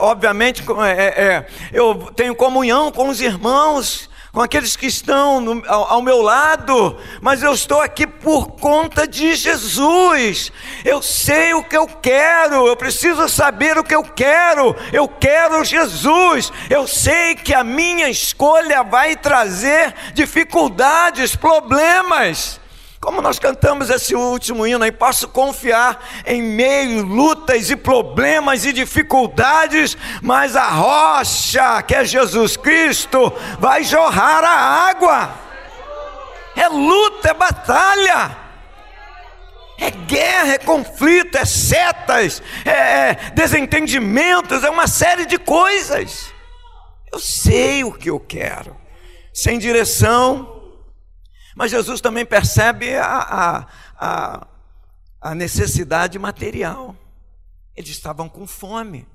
Obviamente, 0.00 0.62
é, 0.86 1.24
é, 1.24 1.46
eu 1.72 2.12
tenho 2.14 2.34
comunhão 2.34 2.92
com 2.92 3.08
os 3.08 3.22
irmãos, 3.22 4.10
com 4.30 4.42
aqueles 4.42 4.76
que 4.76 4.84
estão 4.84 5.40
no, 5.40 5.62
ao, 5.66 5.94
ao, 5.94 6.02
meu 6.02 6.20
lado, 6.20 6.98
mas 7.22 7.42
eu 7.42 7.54
estou 7.54 7.80
aqui 7.80 8.06
por 8.06 8.48
conta 8.48 9.08
de 9.08 9.34
Jesus. 9.34 10.52
Eu 10.84 11.00
sei 11.00 11.54
o 11.54 11.64
que 11.64 11.74
eu 11.74 11.86
quero, 11.86 12.66
eu 12.66 12.76
preciso 12.76 13.26
saber 13.30 13.78
o 13.78 13.82
que 13.82 13.94
eu 13.94 14.02
quero. 14.02 14.76
Eu 14.92 15.08
quero 15.08 15.64
Jesus. 15.64 16.52
Eu 16.68 16.86
sei 16.86 17.34
que 17.34 17.54
a 17.54 17.64
minha 17.64 18.10
escolha 18.10 18.82
vai 18.82 19.16
trazer 19.16 19.94
dificuldades, 20.12 21.34
problemas. 21.34 22.59
Como 23.00 23.22
nós 23.22 23.38
cantamos 23.38 23.88
esse 23.88 24.14
último 24.14 24.66
hino 24.66 24.84
aí, 24.84 24.92
posso 24.92 25.26
confiar 25.26 26.06
em 26.26 26.42
meio 26.42 27.02
lutas 27.02 27.70
e 27.70 27.76
problemas 27.76 28.66
e 28.66 28.74
dificuldades, 28.74 29.96
mas 30.20 30.54
a 30.54 30.68
rocha, 30.68 31.80
que 31.82 31.94
é 31.94 32.04
Jesus 32.04 32.58
Cristo, 32.58 33.32
vai 33.58 33.84
jorrar 33.84 34.44
a 34.44 34.90
água. 34.90 35.34
É 36.54 36.68
luta, 36.68 37.30
é 37.30 37.34
batalha. 37.34 38.36
É 39.78 39.90
guerra, 39.90 40.52
é 40.52 40.58
conflito, 40.58 41.38
é 41.38 41.46
setas, 41.46 42.42
é, 42.66 42.70
é 42.70 43.14
desentendimentos, 43.34 44.62
é 44.62 44.68
uma 44.68 44.86
série 44.86 45.24
de 45.24 45.38
coisas. 45.38 46.30
Eu 47.10 47.18
sei 47.18 47.82
o 47.82 47.92
que 47.94 48.10
eu 48.10 48.20
quero. 48.20 48.76
Sem 49.32 49.58
direção, 49.58 50.59
mas 51.60 51.70
Jesus 51.70 52.00
também 52.00 52.24
percebe 52.24 52.96
a, 52.96 53.18
a, 53.18 53.66
a, 53.94 54.48
a 55.20 55.34
necessidade 55.34 56.18
material. 56.18 56.96
Eles 57.76 57.90
estavam 57.90 58.30
com 58.30 58.46
fome. 58.46 59.06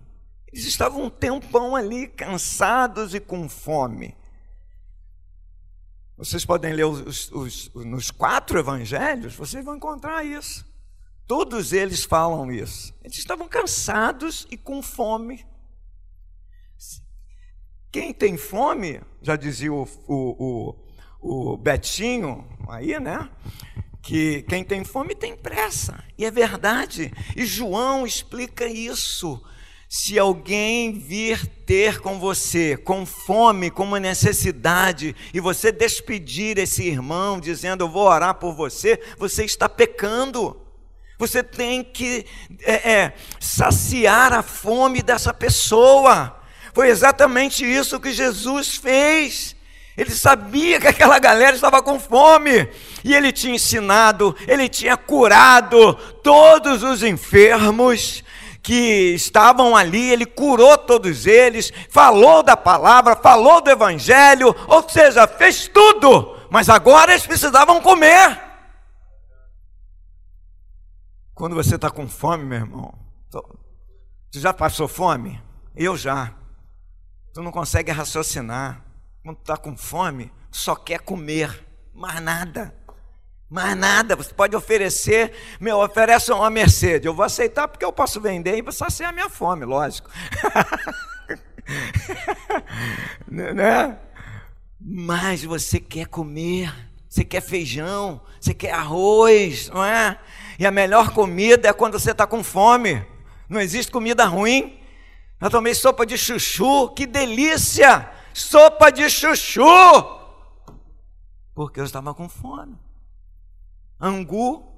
Eles 0.54 0.64
estavam 0.68 1.06
um 1.06 1.10
tempão 1.10 1.75
ali, 1.75 2.08
cansados 2.08 3.16
e 3.16 3.20
com 3.20 3.50
fome. 3.50 4.16
Vocês 6.16 6.46
podem 6.46 6.72
ler 6.72 6.86
os, 6.86 7.32
os, 7.32 7.74
nos 7.74 8.12
quatro 8.12 8.60
evangelhos, 8.60 9.34
vocês 9.34 9.66
vão 9.66 9.78
encontrar 9.78 10.24
isso. 10.24 10.64
Todos 11.25 11.74
eles 11.74 12.06
falam 12.06 12.52
isso. 12.52 12.94
Eles 13.04 13.18
estavam 13.18 13.48
cansados 13.48 14.46
e 14.52 14.56
com 14.56 14.84
fome. 14.84 15.44
Quem 17.92 18.14
tem 18.14 18.38
fome, 18.38 19.02
já 19.20 19.36
dizia 19.36 19.74
o, 19.74 19.88
o, 20.08 20.70
o 20.70 20.85
Betinho 21.58 22.46
aí, 22.70 23.00
né? 23.00 23.27
Que 24.01 24.44
quem 24.44 24.63
tem 24.63 24.84
fome 24.84 25.15
tem 25.15 25.36
pressa. 25.36 26.03
E 26.17 26.24
é 26.25 26.29
verdade. 26.29 27.12
E 27.36 27.46
João 27.46 28.05
explica 28.05 28.67
isso. 28.67 29.41
Se 29.89 30.20
alguém 30.20 31.00
vir 31.00 31.48
ter 31.65 32.00
com 32.00 32.20
você 32.20 32.77
com 32.77 33.05
fome, 33.05 33.72
com 33.72 33.84
uma 33.84 34.00
necessidade, 34.00 35.15
e 35.34 35.39
você 35.39 35.72
despedir 35.72 36.58
esse 36.58 36.84
irmão 36.84 37.39
dizendo 37.39 37.84
eu 37.84 37.89
vou 37.89 38.08
orar 38.08 38.36
por 38.36 38.53
você, 38.53 39.00
você 39.17 39.46
está 39.46 39.67
pecando. 39.67 40.62
Você 41.17 41.41
tem 41.41 41.84
que 41.84 42.25
é, 42.62 42.91
é, 42.91 43.13
saciar 43.39 44.34
a 44.34 44.44
fome 44.44 45.01
dessa 45.01 45.34
pessoa. 45.34 46.39
Foi 46.74 46.89
exatamente 46.89 47.65
isso 47.65 48.00
que 48.00 48.12
Jesus 48.12 48.75
fez. 48.75 49.54
Ele 49.98 50.12
sabia 50.12 50.80
que 50.80 50.88
aquela 50.88 51.20
galera 51.20 51.56
estava 51.56 51.82
com 51.82 52.00
fome. 52.00 52.70
E 53.04 53.14
ele 53.14 53.32
tinha 53.32 53.56
ensinado, 53.56 54.36
ele 54.48 54.68
tinha 54.68 54.98
curado 54.98 55.94
todos 56.22 56.84
os 56.84 57.02
enfermos 57.04 58.24
que 58.62 59.14
estavam 59.14 59.75
ali, 59.75 60.10
ele 60.10 60.25
curou 60.25 60.75
todos 60.75 61.28
eles, 61.28 61.72
falou 61.88 62.42
da 62.42 62.58
palavra, 62.58 63.16
falou 63.16 63.62
do 63.62 63.70
evangelho, 63.70 64.56
ou 64.68 64.90
seja, 64.90 65.28
fez 65.28 65.68
tudo, 65.68 66.36
mas 66.50 66.68
agora 66.68 67.12
eles 67.12 67.28
precisavam 67.28 67.80
comer. 67.80 68.42
Quando 71.36 71.54
você 71.54 71.75
está 71.75 71.92
com 71.92 72.08
fome, 72.08 72.44
meu 72.44 72.58
irmão, 72.58 72.98
tu 73.30 74.40
já 74.40 74.54
passou 74.54 74.88
fome? 74.88 75.40
Eu 75.75 75.98
já. 75.98 76.34
Tu 77.34 77.44
não 77.44 77.52
consegue 77.52 77.92
raciocinar. 77.92 78.85
Quando 79.25 79.39
está 79.39 79.58
com 79.58 79.75
fome, 79.75 80.32
só 80.51 80.75
quer 80.75 81.00
comer, 81.00 81.65
mais 81.91 82.22
nada. 82.22 82.75
Mais 83.50 83.75
nada, 83.75 84.15
você 84.15 84.32
pode 84.32 84.55
oferecer, 84.55 85.34
meu, 85.60 85.79
oferece 85.79 86.32
uma 86.32 86.48
Mercedes, 86.51 87.08
eu 87.08 87.13
vou 87.13 87.25
aceitar 87.25 87.67
porque 87.67 87.84
eu 87.84 87.91
posso 87.91 88.22
vender 88.22 88.55
e 88.55 88.72
saciar 88.72 89.10
a 89.10 89.12
minha 89.12 89.27
fome, 89.27 89.65
lógico. 89.65 90.12
né? 93.27 93.98
Mas 94.79 95.44
você 95.44 95.79
quer 95.79 96.05
comer, 96.05 96.72
você 97.10 97.25
quer 97.25 97.41
feijão, 97.41 98.22
você 98.39 98.53
quer 98.53 98.74
arroz, 98.74 99.70
não 99.70 99.84
é? 99.84 100.20
E 100.60 100.67
a 100.67 100.72
melhor 100.72 101.13
comida 101.13 101.67
é 101.67 101.74
quando 101.74 102.00
você 102.00 102.12
está 102.12 102.27
com 102.27 102.44
fome. 102.44 103.03
Não 103.50 103.60
existe 103.60 103.91
comida 103.91 104.24
ruim. 104.25 104.79
Eu 105.41 105.50
tomei 105.50 105.74
sopa 105.74 106.05
de 106.05 106.15
chuchu, 106.15 106.89
que 106.89 107.08
delícia! 107.08 108.13
Sopa 108.36 108.92
de 108.92 109.10
chuchu! 109.10 109.63
Porque 111.54 111.80
eu 111.80 111.86
estava 111.86 112.13
com 112.13 112.27
fome 112.27 112.77
angu. 114.00 114.74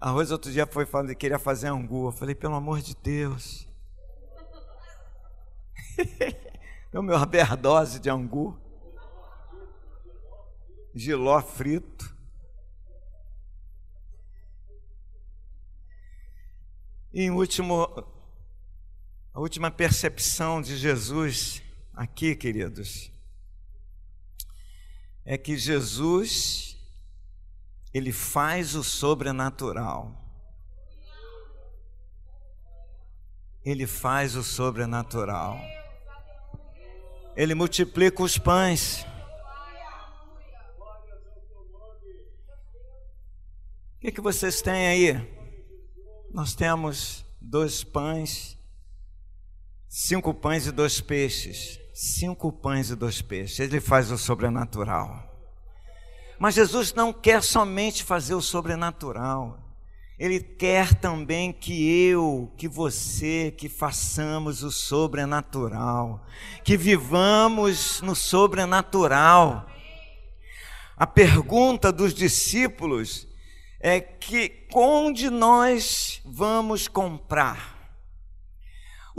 A 0.00 0.10
Rosa 0.10 0.34
outro 0.34 0.50
dia 0.50 0.66
foi 0.66 0.86
falando 0.86 1.08
que 1.08 1.14
queria 1.14 1.38
fazer 1.38 1.68
angu. 1.68 2.08
Eu 2.08 2.12
falei, 2.12 2.34
pelo 2.34 2.54
amor 2.54 2.80
de 2.80 2.96
Deus. 2.96 3.68
Deu 6.90 7.02
meu 7.02 7.16
aberdose 7.16 7.98
de 8.00 8.08
angu. 8.10 8.58
Giló 10.94 11.40
frito. 11.40 12.16
E 17.12 17.22
em 17.22 17.30
último, 17.30 17.88
a 19.40 19.42
última 19.42 19.70
percepção 19.70 20.60
de 20.60 20.76
Jesus 20.76 21.62
aqui, 21.94 22.36
queridos, 22.36 23.10
é 25.24 25.38
que 25.38 25.56
Jesus 25.56 26.76
ele 27.94 28.12
faz 28.12 28.74
o 28.74 28.84
sobrenatural. 28.84 30.14
Ele 33.64 33.86
faz 33.86 34.36
o 34.36 34.42
sobrenatural. 34.44 35.58
Ele 37.34 37.54
multiplica 37.54 38.22
os 38.22 38.36
pães. 38.36 39.06
O 43.96 44.00
que, 44.00 44.12
que 44.12 44.20
vocês 44.20 44.60
têm 44.60 44.86
aí? 44.86 45.34
Nós 46.30 46.54
temos 46.54 47.24
dois 47.40 47.82
pães, 47.82 48.59
cinco 49.92 50.32
pães 50.32 50.68
e 50.68 50.70
dois 50.70 51.00
peixes. 51.00 51.80
Cinco 51.92 52.52
pães 52.52 52.90
e 52.90 52.94
dois 52.94 53.20
peixes. 53.20 53.58
Ele 53.58 53.80
faz 53.80 54.12
o 54.12 54.16
sobrenatural. 54.16 55.28
Mas 56.38 56.54
Jesus 56.54 56.94
não 56.94 57.12
quer 57.12 57.42
somente 57.42 58.04
fazer 58.04 58.34
o 58.34 58.40
sobrenatural. 58.40 59.58
Ele 60.16 60.38
quer 60.38 60.94
também 60.94 61.52
que 61.52 62.08
eu, 62.08 62.52
que 62.56 62.68
você, 62.68 63.52
que 63.56 63.68
façamos 63.68 64.62
o 64.62 64.70
sobrenatural, 64.70 66.24
que 66.62 66.76
vivamos 66.76 68.00
no 68.02 68.14
sobrenatural. 68.14 69.66
A 70.96 71.06
pergunta 71.06 71.90
dos 71.90 72.14
discípulos 72.14 73.26
é 73.80 73.98
que 73.98 74.66
onde 74.74 75.30
nós 75.30 76.20
vamos 76.24 76.86
comprar? 76.86 77.79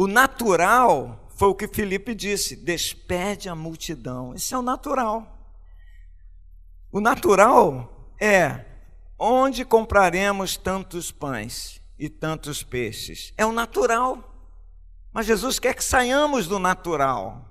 O 0.02 0.08
natural 0.08 1.30
foi 1.36 1.50
o 1.50 1.54
que 1.54 1.68
Felipe 1.68 2.16
disse: 2.16 2.56
despede 2.56 3.48
a 3.48 3.54
multidão. 3.54 4.34
Esse 4.34 4.52
é 4.52 4.58
o 4.58 4.62
natural. 4.64 5.28
O 6.92 7.00
natural 7.00 8.10
é 8.20 8.66
onde 9.20 9.64
compraremos 9.64 10.58
tantos 10.58 11.12
pães 11.12 11.80
e 12.00 12.10
tantos 12.10 12.64
peixes? 12.64 13.32
É 13.38 13.46
o 13.46 13.52
natural. 13.52 14.58
Mas 15.14 15.28
Jesus 15.28 15.60
quer 15.60 15.76
que 15.76 15.84
saiamos 15.84 16.48
do 16.48 16.58
natural. 16.58 17.48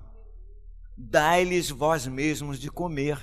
Dai-lhes 0.97 1.69
vós 1.69 2.05
mesmos 2.05 2.59
de 2.59 2.69
comer. 2.69 3.17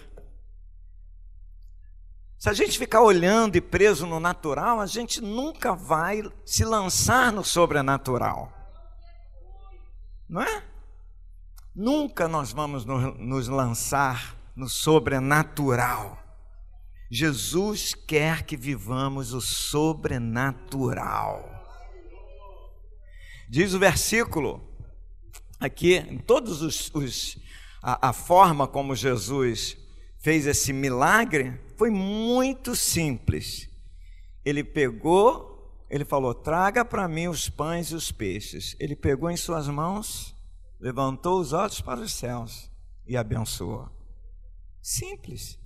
Se 2.38 2.48
a 2.48 2.54
gente 2.54 2.78
ficar 2.78 3.02
olhando 3.02 3.56
e 3.56 3.60
preso 3.60 4.06
no 4.06 4.20
natural, 4.20 4.80
a 4.80 4.86
gente 4.86 5.20
nunca 5.20 5.74
vai 5.74 6.22
se 6.46 6.64
lançar 6.64 7.30
no 7.30 7.44
sobrenatural. 7.44 8.57
Não 10.28 10.42
é? 10.42 10.62
Nunca 11.74 12.28
nós 12.28 12.52
vamos 12.52 12.84
nos 12.84 13.48
lançar 13.48 14.36
no 14.54 14.68
sobrenatural. 14.68 16.22
Jesus 17.10 17.94
quer 17.94 18.42
que 18.42 18.56
vivamos 18.56 19.32
o 19.32 19.40
sobrenatural. 19.40 21.54
Diz 23.48 23.72
o 23.72 23.78
versículo 23.78 24.62
aqui, 25.58 25.94
em 25.94 26.18
todos 26.18 26.60
os, 26.60 26.90
os 26.92 27.38
a, 27.82 28.10
a 28.10 28.12
forma 28.12 28.66
como 28.66 28.94
Jesus 28.94 29.76
fez 30.18 30.46
esse 30.46 30.72
milagre 30.72 31.58
foi 31.76 31.90
muito 31.90 32.76
simples. 32.76 33.68
Ele 34.44 34.62
pegou, 34.62 35.47
ele 35.90 36.04
falou: 36.04 36.34
Traga 36.34 36.84
para 36.84 37.08
mim 37.08 37.28
os 37.28 37.48
pães 37.48 37.90
e 37.90 37.94
os 37.94 38.12
peixes. 38.12 38.76
Ele 38.78 38.94
pegou 38.94 39.30
em 39.30 39.36
suas 39.36 39.68
mãos, 39.68 40.34
levantou 40.78 41.40
os 41.40 41.52
olhos 41.52 41.80
para 41.80 42.00
os 42.00 42.12
céus 42.12 42.70
e 43.06 43.16
abençoou. 43.16 43.88
Simples. 44.82 45.58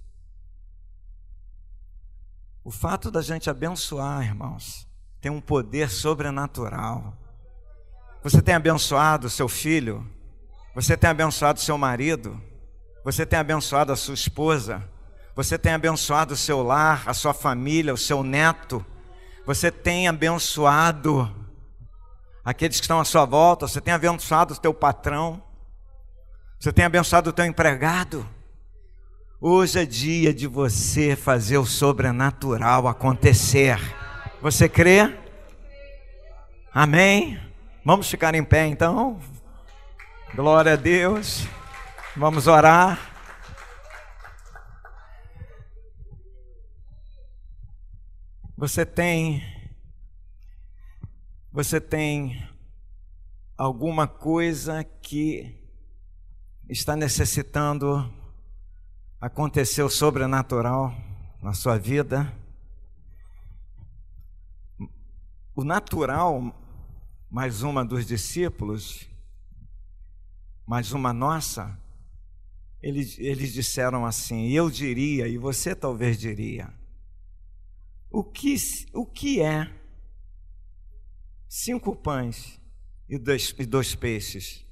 O 2.64 2.70
fato 2.70 3.10
da 3.10 3.20
gente 3.20 3.50
abençoar, 3.50 4.22
irmãos, 4.22 4.88
tem 5.20 5.30
um 5.30 5.40
poder 5.40 5.90
sobrenatural. 5.90 7.18
Você 8.22 8.40
tem 8.40 8.54
abençoado 8.54 9.28
seu 9.28 9.48
filho, 9.48 10.08
você 10.72 10.96
tem 10.96 11.10
abençoado 11.10 11.58
seu 11.58 11.76
marido, 11.76 12.40
você 13.04 13.26
tem 13.26 13.36
abençoado 13.36 13.90
a 13.90 13.96
sua 13.96 14.14
esposa, 14.14 14.88
você 15.34 15.58
tem 15.58 15.72
abençoado 15.72 16.34
o 16.34 16.36
seu 16.36 16.62
lar, 16.62 17.02
a 17.08 17.12
sua 17.12 17.34
família, 17.34 17.92
o 17.92 17.98
seu 17.98 18.22
neto, 18.22 18.84
você 19.44 19.70
tem 19.70 20.08
abençoado 20.08 21.30
aqueles 22.44 22.78
que 22.78 22.84
estão 22.84 23.00
à 23.00 23.04
sua 23.04 23.24
volta, 23.24 23.66
você 23.66 23.80
tem 23.80 23.92
abençoado 23.92 24.54
o 24.54 24.56
teu 24.56 24.72
patrão, 24.72 25.42
você 26.58 26.72
tem 26.72 26.84
abençoado 26.84 27.30
o 27.30 27.32
teu 27.32 27.44
empregado. 27.44 28.28
Hoje 29.40 29.80
é 29.80 29.84
dia 29.84 30.32
de 30.32 30.46
você 30.46 31.16
fazer 31.16 31.58
o 31.58 31.66
sobrenatural 31.66 32.86
acontecer. 32.86 33.80
Você 34.40 34.68
crê? 34.68 35.12
Amém? 36.72 37.40
Vamos 37.84 38.08
ficar 38.08 38.36
em 38.36 38.44
pé 38.44 38.66
então? 38.66 39.18
Glória 40.34 40.74
a 40.74 40.76
Deus. 40.76 41.44
Vamos 42.16 42.46
orar. 42.46 43.11
Você 48.62 48.86
tem 48.86 49.42
você 51.50 51.80
tem 51.80 52.48
alguma 53.58 54.06
coisa 54.06 54.84
que 54.84 55.68
está 56.68 56.94
necessitando 56.94 58.08
aconteceu 59.20 59.90
sobrenatural 59.90 60.94
na 61.42 61.52
sua 61.52 61.76
vida. 61.76 62.32
O 65.56 65.64
natural, 65.64 66.56
mais 67.28 67.64
uma 67.64 67.84
dos 67.84 68.06
discípulos, 68.06 69.10
mais 70.64 70.92
uma 70.92 71.12
nossa, 71.12 71.76
eles, 72.80 73.18
eles 73.18 73.52
disseram 73.52 74.06
assim: 74.06 74.50
eu 74.50 74.70
diria, 74.70 75.26
e 75.26 75.36
você 75.36 75.74
talvez 75.74 76.16
diria, 76.16 76.72
o 78.12 78.22
que, 78.22 78.54
o 78.92 79.06
que 79.06 79.40
é 79.40 79.72
cinco 81.48 81.96
pães 81.96 82.60
e 83.08 83.18
dois, 83.18 83.54
e 83.58 83.66
dois 83.66 83.94
peixes 83.94 84.64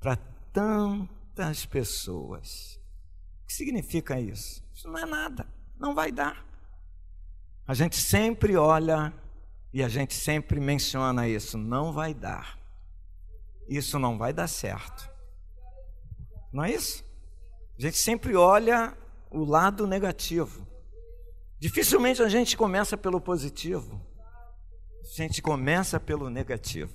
para 0.00 0.16
tão 0.52 1.08
Quantas 1.34 1.64
pessoas? 1.64 2.78
O 3.42 3.46
que 3.46 3.54
significa 3.54 4.20
isso? 4.20 4.62
Isso 4.74 4.86
não 4.86 4.98
é 4.98 5.06
nada, 5.06 5.46
não 5.78 5.94
vai 5.94 6.12
dar. 6.12 6.44
A 7.66 7.72
gente 7.72 7.96
sempre 7.96 8.54
olha 8.54 9.14
e 9.72 9.82
a 9.82 9.88
gente 9.88 10.12
sempre 10.12 10.60
menciona 10.60 11.26
isso, 11.26 11.56
não 11.56 11.90
vai 11.90 12.12
dar. 12.12 12.58
Isso 13.66 13.98
não 13.98 14.18
vai 14.18 14.34
dar 14.34 14.46
certo. 14.46 15.10
Não 16.52 16.64
é 16.64 16.72
isso? 16.72 17.02
A 17.78 17.80
gente 17.80 17.96
sempre 17.96 18.36
olha 18.36 18.94
o 19.30 19.42
lado 19.42 19.86
negativo. 19.86 20.66
Dificilmente 21.62 22.20
a 22.20 22.28
gente 22.28 22.56
começa 22.56 22.96
pelo 22.96 23.20
positivo. 23.20 24.04
A 24.18 25.06
gente 25.14 25.40
começa 25.40 26.00
pelo 26.00 26.28
negativo. 26.28 26.92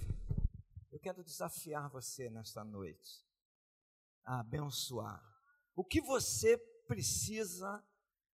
Eu 0.91 0.99
quero 0.99 1.23
desafiar 1.23 1.89
você 1.89 2.29
nesta 2.29 2.65
noite 2.65 3.25
a 4.25 4.41
abençoar. 4.41 5.23
O 5.73 5.85
que 5.85 6.01
você 6.01 6.57
precisa 6.85 7.81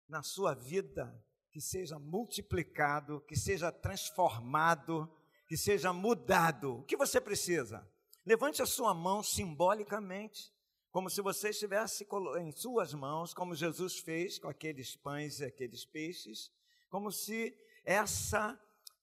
na 0.10 0.24
sua 0.24 0.56
vida 0.56 1.24
que 1.52 1.62
seja 1.62 2.00
multiplicado, 2.00 3.22
que 3.28 3.36
seja 3.36 3.72
transformado, 3.72 5.08
que 5.48 5.56
seja 5.56 5.94
mudado? 5.94 6.80
O 6.80 6.84
que 6.84 6.98
você 6.98 7.22
precisa? 7.22 7.88
Levante 8.26 8.60
a 8.60 8.66
sua 8.66 8.92
mão 8.96 9.22
simbolicamente 9.22 10.52
como 10.94 11.10
se 11.10 11.24
você 11.24 11.50
estivesse 11.50 12.08
em 12.40 12.52
suas 12.52 12.94
mãos, 12.94 13.34
como 13.34 13.56
Jesus 13.56 13.98
fez 13.98 14.38
com 14.38 14.48
aqueles 14.48 14.96
pães 14.96 15.40
e 15.40 15.46
aqueles 15.46 15.84
peixes, 15.84 16.52
como 16.88 17.12
se 17.12 17.52
essa 17.84 18.58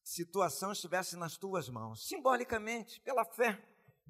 situação 0.04 0.70
estivesse 0.70 1.16
nas 1.16 1.36
tuas 1.36 1.68
mãos, 1.68 2.06
simbolicamente, 2.06 3.00
pela 3.00 3.24
fé. 3.24 3.60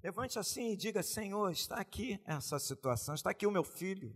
Levante 0.04 0.38
assim 0.38 0.72
e 0.72 0.76
diga: 0.76 1.02
Senhor, 1.02 1.50
está 1.50 1.76
aqui 1.76 2.20
essa 2.26 2.58
situação, 2.58 3.14
está 3.14 3.30
aqui 3.30 3.46
o 3.46 3.50
meu 3.50 3.64
filho, 3.64 4.14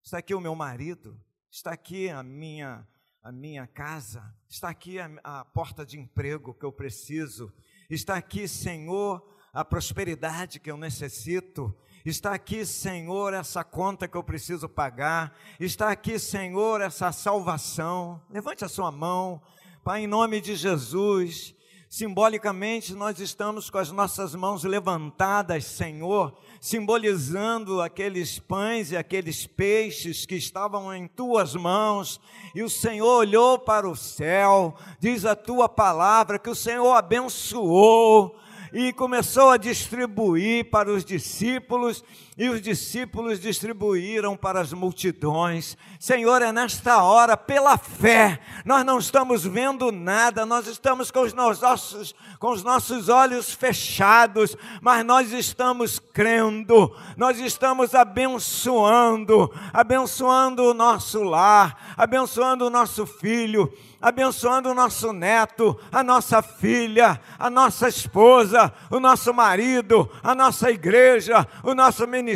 está 0.00 0.18
aqui 0.18 0.32
o 0.32 0.40
meu 0.40 0.54
marido, 0.54 1.20
está 1.50 1.72
aqui 1.72 2.08
a 2.08 2.22
minha 2.22 2.86
a 3.24 3.32
minha 3.32 3.66
casa, 3.66 4.34
está 4.48 4.70
aqui 4.70 5.00
a, 5.00 5.10
a 5.24 5.44
porta 5.44 5.84
de 5.84 5.98
emprego 5.98 6.54
que 6.54 6.64
eu 6.64 6.72
preciso, 6.72 7.52
está 7.90 8.14
aqui, 8.14 8.46
Senhor, 8.46 9.36
a 9.52 9.64
prosperidade 9.64 10.60
que 10.60 10.70
eu 10.70 10.76
necessito, 10.76 11.76
Está 12.04 12.32
aqui, 12.32 12.64
Senhor, 12.64 13.34
essa 13.34 13.62
conta 13.62 14.08
que 14.08 14.16
eu 14.16 14.22
preciso 14.22 14.66
pagar. 14.66 15.36
Está 15.58 15.90
aqui, 15.90 16.18
Senhor, 16.18 16.80
essa 16.80 17.12
salvação. 17.12 18.22
Levante 18.30 18.64
a 18.64 18.68
sua 18.70 18.90
mão, 18.90 19.42
Pai, 19.84 20.04
em 20.04 20.06
nome 20.06 20.40
de 20.40 20.56
Jesus. 20.56 21.54
Simbolicamente, 21.90 22.94
nós 22.94 23.20
estamos 23.20 23.68
com 23.68 23.76
as 23.76 23.92
nossas 23.92 24.34
mãos 24.34 24.64
levantadas, 24.64 25.66
Senhor, 25.66 26.34
simbolizando 26.58 27.82
aqueles 27.82 28.38
pães 28.38 28.92
e 28.92 28.96
aqueles 28.96 29.46
peixes 29.46 30.24
que 30.24 30.36
estavam 30.36 30.94
em 30.94 31.06
tuas 31.06 31.54
mãos. 31.54 32.18
E 32.54 32.62
o 32.62 32.70
Senhor 32.70 33.18
olhou 33.18 33.58
para 33.58 33.86
o 33.86 33.94
céu, 33.94 34.74
diz 34.98 35.26
a 35.26 35.36
tua 35.36 35.68
palavra 35.68 36.38
que 36.38 36.48
o 36.48 36.54
Senhor 36.54 36.94
abençoou 36.94 38.40
e 38.72 38.92
começou 38.92 39.50
a 39.50 39.56
distribuir 39.56 40.70
para 40.70 40.90
os 40.90 41.04
discípulos, 41.04 42.04
e 42.36 42.48
os 42.48 42.60
discípulos 42.60 43.40
distribuíram 43.40 44.36
para 44.36 44.60
as 44.60 44.72
multidões. 44.72 45.76
Senhor, 45.98 46.42
é 46.42 46.52
nesta 46.52 47.02
hora, 47.02 47.36
pela 47.36 47.76
fé, 47.76 48.40
nós 48.64 48.84
não 48.84 48.98
estamos 48.98 49.44
vendo 49.44 49.92
nada, 49.92 50.46
nós 50.46 50.66
estamos 50.66 51.10
com 51.10 51.20
os 51.20 51.32
nossos, 51.32 52.14
com 52.38 52.50
os 52.52 52.62
nossos 52.62 53.08
olhos 53.08 53.52
fechados, 53.52 54.56
mas 54.80 55.04
nós 55.04 55.32
estamos 55.32 55.98
crendo, 55.98 56.94
nós 57.16 57.38
estamos 57.38 57.94
abençoando, 57.94 59.52
abençoando 59.72 60.70
o 60.70 60.74
nosso 60.74 61.22
lar, 61.22 61.94
abençoando 61.96 62.66
o 62.66 62.70
nosso 62.70 63.06
filho 63.06 63.72
abençoando 64.00 64.70
o 64.70 64.74
nosso 64.74 65.12
neto, 65.12 65.78
a 65.92 66.02
nossa 66.02 66.40
filha, 66.40 67.20
a 67.38 67.50
nossa 67.50 67.88
esposa, 67.88 68.72
o 68.90 68.98
nosso 68.98 69.34
marido, 69.34 70.10
a 70.22 70.34
nossa 70.34 70.70
igreja, 70.70 71.46
o 71.62 71.74
nosso 71.74 72.06
ministério, 72.06 72.29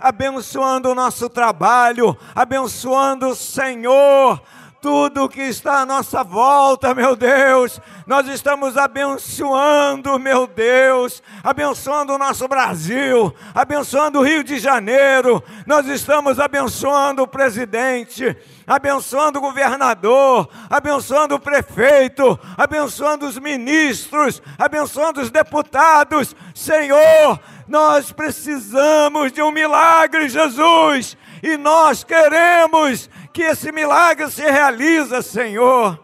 abençoando 0.00 0.90
o 0.90 0.94
nosso 0.94 1.28
trabalho, 1.28 2.16
abençoando 2.34 3.28
o 3.28 3.36
Senhor 3.36 4.40
tudo 4.82 5.28
que 5.28 5.40
está 5.40 5.82
à 5.82 5.86
nossa 5.86 6.24
volta, 6.24 6.92
meu 6.92 7.14
Deus. 7.14 7.80
Nós 8.04 8.26
estamos 8.26 8.76
abençoando, 8.76 10.18
meu 10.18 10.44
Deus, 10.44 11.22
abençoando 11.44 12.14
o 12.14 12.18
nosso 12.18 12.48
Brasil, 12.48 13.32
abençoando 13.54 14.18
o 14.18 14.24
Rio 14.24 14.42
de 14.42 14.58
Janeiro. 14.58 15.40
Nós 15.68 15.86
estamos 15.86 16.40
abençoando 16.40 17.22
o 17.22 17.28
presidente, 17.28 18.36
abençoando 18.66 19.38
o 19.38 19.42
governador, 19.42 20.48
abençoando 20.68 21.36
o 21.36 21.40
prefeito, 21.40 22.36
abençoando 22.58 23.24
os 23.24 23.38
ministros, 23.38 24.42
abençoando 24.58 25.20
os 25.20 25.30
deputados. 25.30 26.34
Senhor, 26.56 27.38
nós 27.66 28.12
precisamos 28.12 29.32
de 29.32 29.42
um 29.42 29.50
milagre, 29.50 30.28
Jesus, 30.28 31.16
e 31.42 31.56
nós 31.56 32.04
queremos 32.04 33.08
que 33.32 33.42
esse 33.42 33.72
milagre 33.72 34.30
se 34.30 34.42
realiza, 34.42 35.22
Senhor, 35.22 35.98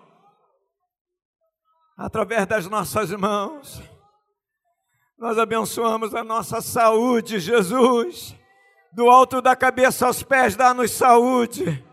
através 1.97 2.47
das 2.47 2.67
nossas 2.69 3.11
mãos. 3.13 3.83
Nós 5.19 5.37
abençoamos 5.37 6.15
a 6.15 6.23
nossa 6.23 6.61
saúde, 6.61 7.41
Jesus. 7.41 8.37
Do 8.93 9.11
alto 9.11 9.43
da 9.43 9.57
cabeça 9.57 10.07
aos 10.07 10.23
pés, 10.23 10.55
dá-nos 10.55 10.93
saúde. 10.93 11.85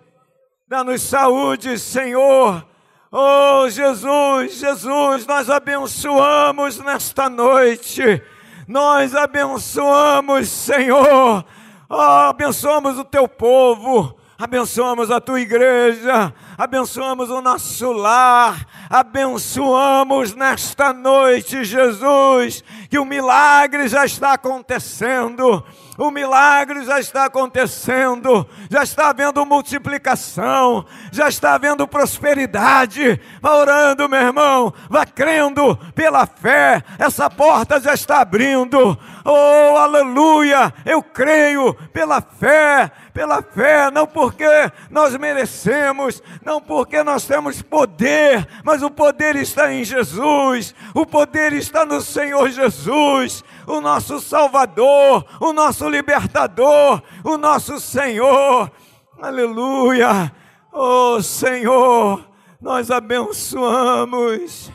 Dá-nos 0.68 1.02
saúde, 1.02 1.78
Senhor. 1.80 2.66
Oh, 3.12 3.70
Jesus, 3.70 4.56
Jesus, 4.56 5.26
nós 5.26 5.50
abençoamos 5.50 6.80
nesta 6.80 7.30
noite. 7.30 8.22
Nós 8.68 9.16
abençoamos, 9.16 10.50
Senhor. 10.50 11.46
Oh, 11.90 11.96
abençoamos 11.96 12.98
o 12.98 13.04
teu 13.04 13.28
povo 13.28 14.16
abençoamos 14.38 15.10
a 15.12 15.22
tua 15.22 15.40
igreja, 15.40 16.34
abençoamos 16.58 17.30
o 17.30 17.42
nosso 17.42 17.92
lar, 17.92 18.66
abençoamos 18.90 20.34
nesta 20.34 20.94
noite, 20.94 21.64
Jesus, 21.64 22.64
que 22.90 23.00
o 23.00 23.06
milagre 23.06 23.88
já 23.88 24.06
está 24.06 24.34
acontecendo. 24.34 25.64
O 25.98 26.12
milagre 26.12 26.84
já 26.84 27.00
está 27.00 27.26
acontecendo, 27.26 28.46
já 28.70 28.84
está 28.84 29.10
havendo 29.10 29.46
multiplicação, 29.46 30.86
já 31.10 31.30
está 31.30 31.54
havendo 31.54 31.88
prosperidade. 31.88 33.20
Vá 33.42 33.56
orando, 33.56 34.10
meu 34.10 34.20
irmão, 34.20 34.74
vá 34.90 35.06
crendo 35.06 35.78
pela 35.96 36.26
fé, 36.26 36.84
essa 37.00 37.30
porta 37.30 37.80
já 37.80 37.94
está 37.94 38.20
abrindo. 38.20 38.98
Oh, 39.24 39.78
aleluia! 39.78 40.74
Eu 40.86 41.02
creio 41.02 41.74
pela 41.94 42.22
fé, 42.22 42.92
pela 43.14 43.42
fé, 43.42 43.90
não 43.90 44.06
porque 44.06 44.46
nós 44.92 45.16
merecemos, 45.16 46.22
não 46.46 46.62
porque 46.62 47.02
nós 47.02 47.26
temos 47.26 47.64
poder, 47.64 48.48
mas 48.64 48.84
o 48.84 48.92
poder 48.92 49.36
está 49.36 49.74
em 49.74 49.84
Jesus, 49.84 50.76
o 50.94 51.04
poder 51.04 51.54
está 51.54 51.84
no 51.84 52.00
Senhor 52.00 52.52
Jesus, 52.52 53.44
o 53.66 53.82
nosso 53.82 54.20
Salvador, 54.20 55.26
o 55.42 55.52
nosso 55.52 55.90
libertador, 55.90 57.02
o 57.24 57.36
nosso 57.36 57.80
Senhor. 57.80 58.72
Aleluia! 59.20 60.32
Oh 60.72 61.20
Senhor, 61.20 62.24
nós 62.62 62.92
abençoamos. 62.92 64.72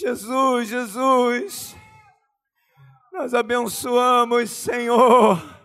Jesus, 0.00 0.68
Jesus, 0.68 1.76
nós 3.10 3.32
abençoamos, 3.32 4.50
Senhor. 4.50 5.57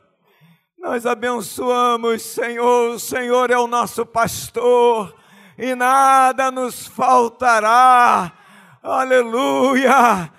Nós 0.84 1.06
abençoamos, 1.06 2.22
Senhor. 2.22 2.96
O 2.96 3.00
Senhor 3.00 3.50
é 3.50 3.58
o 3.58 3.68
nosso 3.68 4.06
pastor 4.06 5.16
e 5.58 5.74
nada 5.76 6.52
nos 6.52 6.86
faltará. 6.88 8.30
Aleluia. 8.84 10.30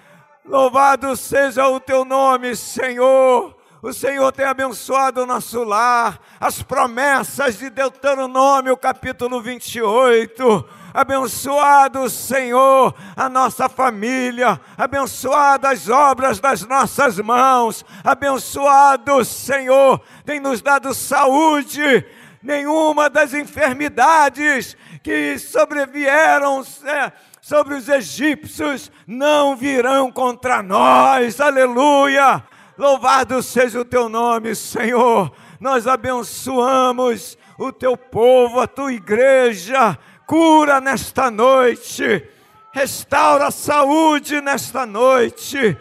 Louvado 0.44 1.16
seja 1.16 1.66
o 1.66 1.80
teu 1.80 2.04
nome, 2.04 2.54
Senhor. 2.54 3.56
O 3.80 3.90
Senhor 3.90 4.30
tem 4.32 4.44
abençoado 4.44 5.22
o 5.22 5.26
nosso 5.26 5.64
lar, 5.64 6.20
as 6.38 6.62
promessas 6.62 7.56
de 7.56 7.70
Deuteronômio, 7.70 8.76
capítulo 8.76 9.40
28 9.40 10.83
abençoado 10.94 12.08
Senhor 12.08 12.94
a 13.16 13.28
nossa 13.28 13.68
família, 13.68 14.60
abençoado 14.78 15.66
as 15.66 15.88
obras 15.88 16.38
das 16.38 16.64
nossas 16.64 17.18
mãos, 17.18 17.84
abençoado 18.04 19.24
Senhor, 19.24 20.00
tem 20.24 20.38
nos 20.38 20.62
dado 20.62 20.94
saúde, 20.94 22.06
nenhuma 22.40 23.10
das 23.10 23.34
enfermidades 23.34 24.76
que 25.02 25.36
sobrevieram 25.36 26.64
é, 26.84 27.12
sobre 27.40 27.74
os 27.74 27.88
egípcios 27.88 28.92
não 29.04 29.56
virão 29.56 30.12
contra 30.12 30.62
nós, 30.62 31.40
aleluia. 31.40 32.42
Louvado 32.76 33.42
seja 33.42 33.80
o 33.80 33.84
teu 33.84 34.08
nome, 34.08 34.54
Senhor. 34.54 35.30
Nós 35.60 35.86
abençoamos 35.86 37.38
o 37.56 37.70
teu 37.70 37.96
povo, 37.96 38.60
a 38.60 38.66
tua 38.66 38.92
igreja. 38.92 39.96
Cura 40.26 40.80
nesta 40.80 41.30
noite. 41.30 42.28
Restaura 42.72 43.46
a 43.46 43.50
saúde 43.50 44.40
nesta 44.40 44.84
noite. 44.84 45.78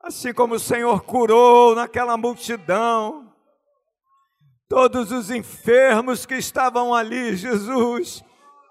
Assim 0.00 0.32
como 0.32 0.54
o 0.54 0.60
Senhor 0.60 1.02
curou 1.02 1.74
naquela 1.74 2.16
multidão, 2.16 3.30
todos 4.68 5.10
os 5.10 5.30
enfermos 5.30 6.24
que 6.24 6.36
estavam 6.36 6.94
ali, 6.94 7.36
Jesus, 7.36 8.24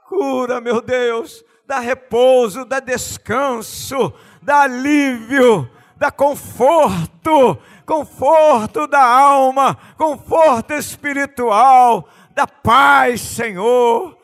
cura, 0.07 0.61
meu 0.61 0.81
Deus, 0.81 1.43
dá 1.65 1.79
repouso, 1.79 2.63
dá 2.63 2.79
descanso, 2.79 4.13
dá 4.41 4.61
alívio, 4.61 5.69
dá 5.97 6.09
conforto, 6.09 7.59
conforto 7.85 8.87
da 8.87 9.05
alma, 9.05 9.77
conforto 9.97 10.73
espiritual, 10.73 12.07
da 12.33 12.47
paz, 12.47 13.21
Senhor. 13.21 14.16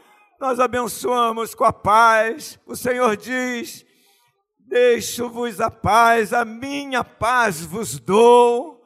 Nós 0.44 0.60
abençoamos 0.60 1.56
com 1.56 1.64
a 1.64 1.72
paz. 1.72 2.60
O 2.66 2.76
Senhor 2.76 3.16
diz: 3.16 3.86
Deixo-vos 4.60 5.62
a 5.62 5.72
paz, 5.72 6.34
a 6.34 6.44
minha 6.44 7.02
paz 7.02 7.64
vos 7.64 7.98
dou. 7.98 8.84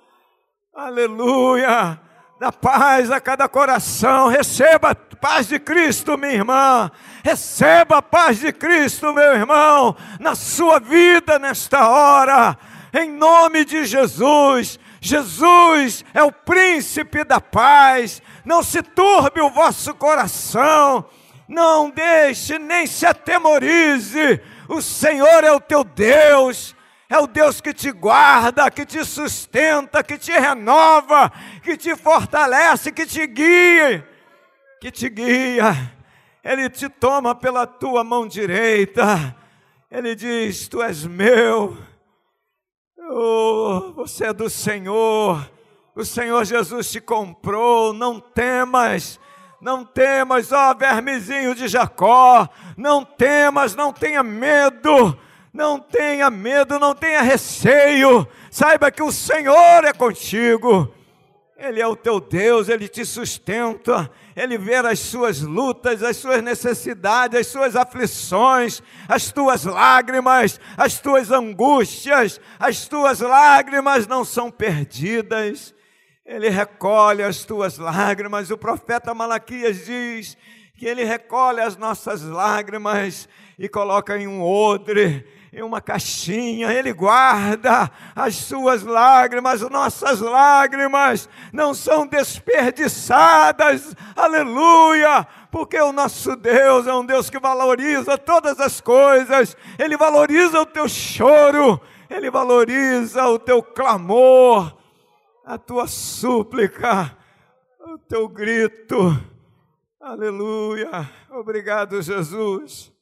Aleluia! 0.71 1.99
Da 2.39 2.51
paz 2.51 3.09
a 3.09 3.19
cada 3.19 3.49
coração, 3.49 4.27
receba 4.27 4.91
a 4.91 4.95
paz 4.95 5.47
de 5.47 5.57
Cristo, 5.57 6.15
minha 6.15 6.33
irmã. 6.33 6.91
Receba 7.23 7.97
a 7.97 8.01
paz 8.03 8.37
de 8.37 8.53
Cristo, 8.53 9.11
meu 9.11 9.33
irmão, 9.33 9.97
na 10.19 10.35
sua 10.35 10.77
vida 10.77 11.39
nesta 11.39 11.89
hora. 11.89 12.55
Em 12.93 13.09
nome 13.09 13.65
de 13.65 13.83
Jesus. 13.83 14.79
Jesus 15.01 16.05
é 16.13 16.21
o 16.21 16.31
príncipe 16.31 17.23
da 17.23 17.41
paz. 17.41 18.21
Não 18.45 18.61
se 18.61 18.83
turbe 18.83 19.41
o 19.41 19.49
vosso 19.49 19.95
coração. 19.95 21.03
Não 21.47 21.89
deixe 21.89 22.59
nem 22.59 22.85
se 22.85 23.05
atemorize 23.05 24.41
o 24.67 24.81
Senhor 24.81 25.43
é 25.43 25.51
o 25.51 25.61
teu 25.61 25.83
Deus, 25.83 26.75
é 27.09 27.17
o 27.17 27.25
Deus 27.25 27.61
que 27.61 27.73
te 27.73 27.91
guarda, 27.91 28.69
que 28.69 28.85
te 28.85 29.03
sustenta, 29.05 30.03
que 30.03 30.17
te 30.17 30.31
renova, 30.31 31.31
que 31.63 31.77
te 31.77 31.95
fortalece, 31.95 32.91
que 32.91 33.05
te 33.05 33.25
guia, 33.25 34.07
que 34.81 34.91
te 34.91 35.07
guia. 35.07 35.95
Ele 36.43 36.69
te 36.69 36.89
toma 36.89 37.33
pela 37.33 37.65
tua 37.65 38.03
mão 38.03 38.27
direita. 38.27 39.35
Ele 39.89 40.15
diz: 40.15 40.67
Tu 40.67 40.81
és 40.81 41.05
meu. 41.05 41.77
Oh, 43.09 43.93
você 43.95 44.25
é 44.25 44.33
do 44.33 44.49
Senhor. 44.49 45.49
O 45.95 46.03
Senhor 46.03 46.43
Jesus 46.43 46.91
te 46.91 46.99
comprou. 46.99 47.93
Não 47.93 48.19
temas 48.19 49.17
não 49.61 49.83
temas, 49.83 50.51
ó 50.51 50.73
vermezinho 50.73 51.55
de 51.55 51.67
Jacó, 51.67 52.47
não 52.75 53.03
temas, 53.03 53.75
não 53.75 53.91
tenha 53.91 54.21
medo, 54.21 55.17
não 55.51 55.79
tenha 55.79 56.29
medo, 56.29 56.77
não 56.77 56.93
tenha 56.93 57.21
receio, 57.21 58.27
saiba 58.51 58.91
que 58.91 59.01
o 59.01 59.11
Senhor 59.11 59.83
é 59.83 59.91
contigo, 59.91 60.93
Ele 61.57 61.81
é 61.81 61.87
o 61.87 61.95
teu 61.95 62.19
Deus, 62.19 62.69
Ele 62.69 62.87
te 62.87 63.03
sustenta, 63.03 64.09
Ele 64.35 64.59
vê 64.59 64.75
as 64.75 64.99
suas 64.99 65.41
lutas, 65.41 66.03
as 66.03 66.17
suas 66.17 66.43
necessidades, 66.43 67.39
as 67.39 67.47
suas 67.47 67.75
aflições, 67.75 68.83
as 69.09 69.31
tuas 69.31 69.63
lágrimas, 69.63 70.59
as 70.77 70.99
tuas 70.99 71.31
angústias, 71.31 72.39
as 72.59 72.87
tuas 72.87 73.19
lágrimas 73.21 74.05
não 74.05 74.23
são 74.23 74.51
perdidas, 74.51 75.73
ele 76.27 76.49
recolhe 76.49 77.23
as 77.23 77.45
tuas 77.45 77.77
lágrimas. 77.77 78.51
O 78.51 78.57
profeta 78.57 79.13
Malaquias 79.13 79.85
diz 79.85 80.37
que 80.75 80.85
ele 80.85 81.05
recolhe 81.05 81.61
as 81.61 81.77
nossas 81.77 82.21
lágrimas 82.21 83.29
e 83.57 83.69
coloca 83.69 84.17
em 84.17 84.27
um 84.27 84.43
odre, 84.43 85.25
em 85.53 85.63
uma 85.63 85.79
caixinha. 85.79 86.73
Ele 86.73 86.91
guarda 86.91 87.89
as 88.13 88.35
suas 88.35 88.83
lágrimas, 88.83 89.61
nossas 89.61 90.19
lágrimas 90.19 91.29
não 91.53 91.73
são 91.73 92.05
desperdiçadas. 92.05 93.95
Aleluia! 94.13 95.25
Porque 95.49 95.79
o 95.79 95.93
nosso 95.93 96.35
Deus 96.35 96.87
é 96.87 96.93
um 96.93 97.05
Deus 97.05 97.29
que 97.29 97.39
valoriza 97.39 98.17
todas 98.17 98.59
as 98.59 98.81
coisas. 98.81 99.55
Ele 99.79 99.95
valoriza 99.95 100.59
o 100.59 100.65
teu 100.65 100.89
choro, 100.89 101.79
ele 102.09 102.29
valoriza 102.29 103.25
o 103.27 103.39
teu 103.39 103.63
clamor 103.63 104.75
a 105.47 105.57
tua 105.57 105.87
súplica, 105.87 107.17
o 107.79 107.97
teu 107.97 108.27
grito. 108.27 108.97
Aleluia. 109.97 111.09
Obrigado, 111.31 112.01
Jesus. 112.01 112.93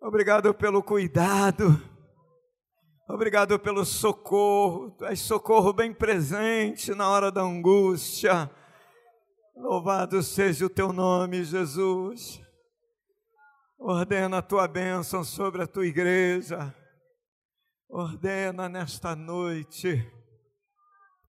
Obrigado 0.00 0.54
pelo 0.54 0.84
cuidado. 0.84 1.82
Obrigado 3.08 3.58
pelo 3.58 3.84
socorro. 3.84 4.92
Tu 4.92 5.04
és 5.06 5.18
socorro 5.18 5.72
bem 5.72 5.92
presente 5.92 6.94
na 6.94 7.10
hora 7.10 7.28
da 7.28 7.42
angústia. 7.42 8.48
Louvado 9.56 10.22
seja 10.22 10.66
o 10.66 10.70
teu 10.70 10.92
nome, 10.92 11.42
Jesus. 11.42 12.40
Ordena 13.76 14.38
a 14.38 14.42
tua 14.42 14.68
bênção 14.68 15.24
sobre 15.24 15.64
a 15.64 15.66
tua 15.66 15.86
igreja. 15.86 16.72
Ordena 17.88 18.68
nesta 18.68 19.16
noite 19.16 20.19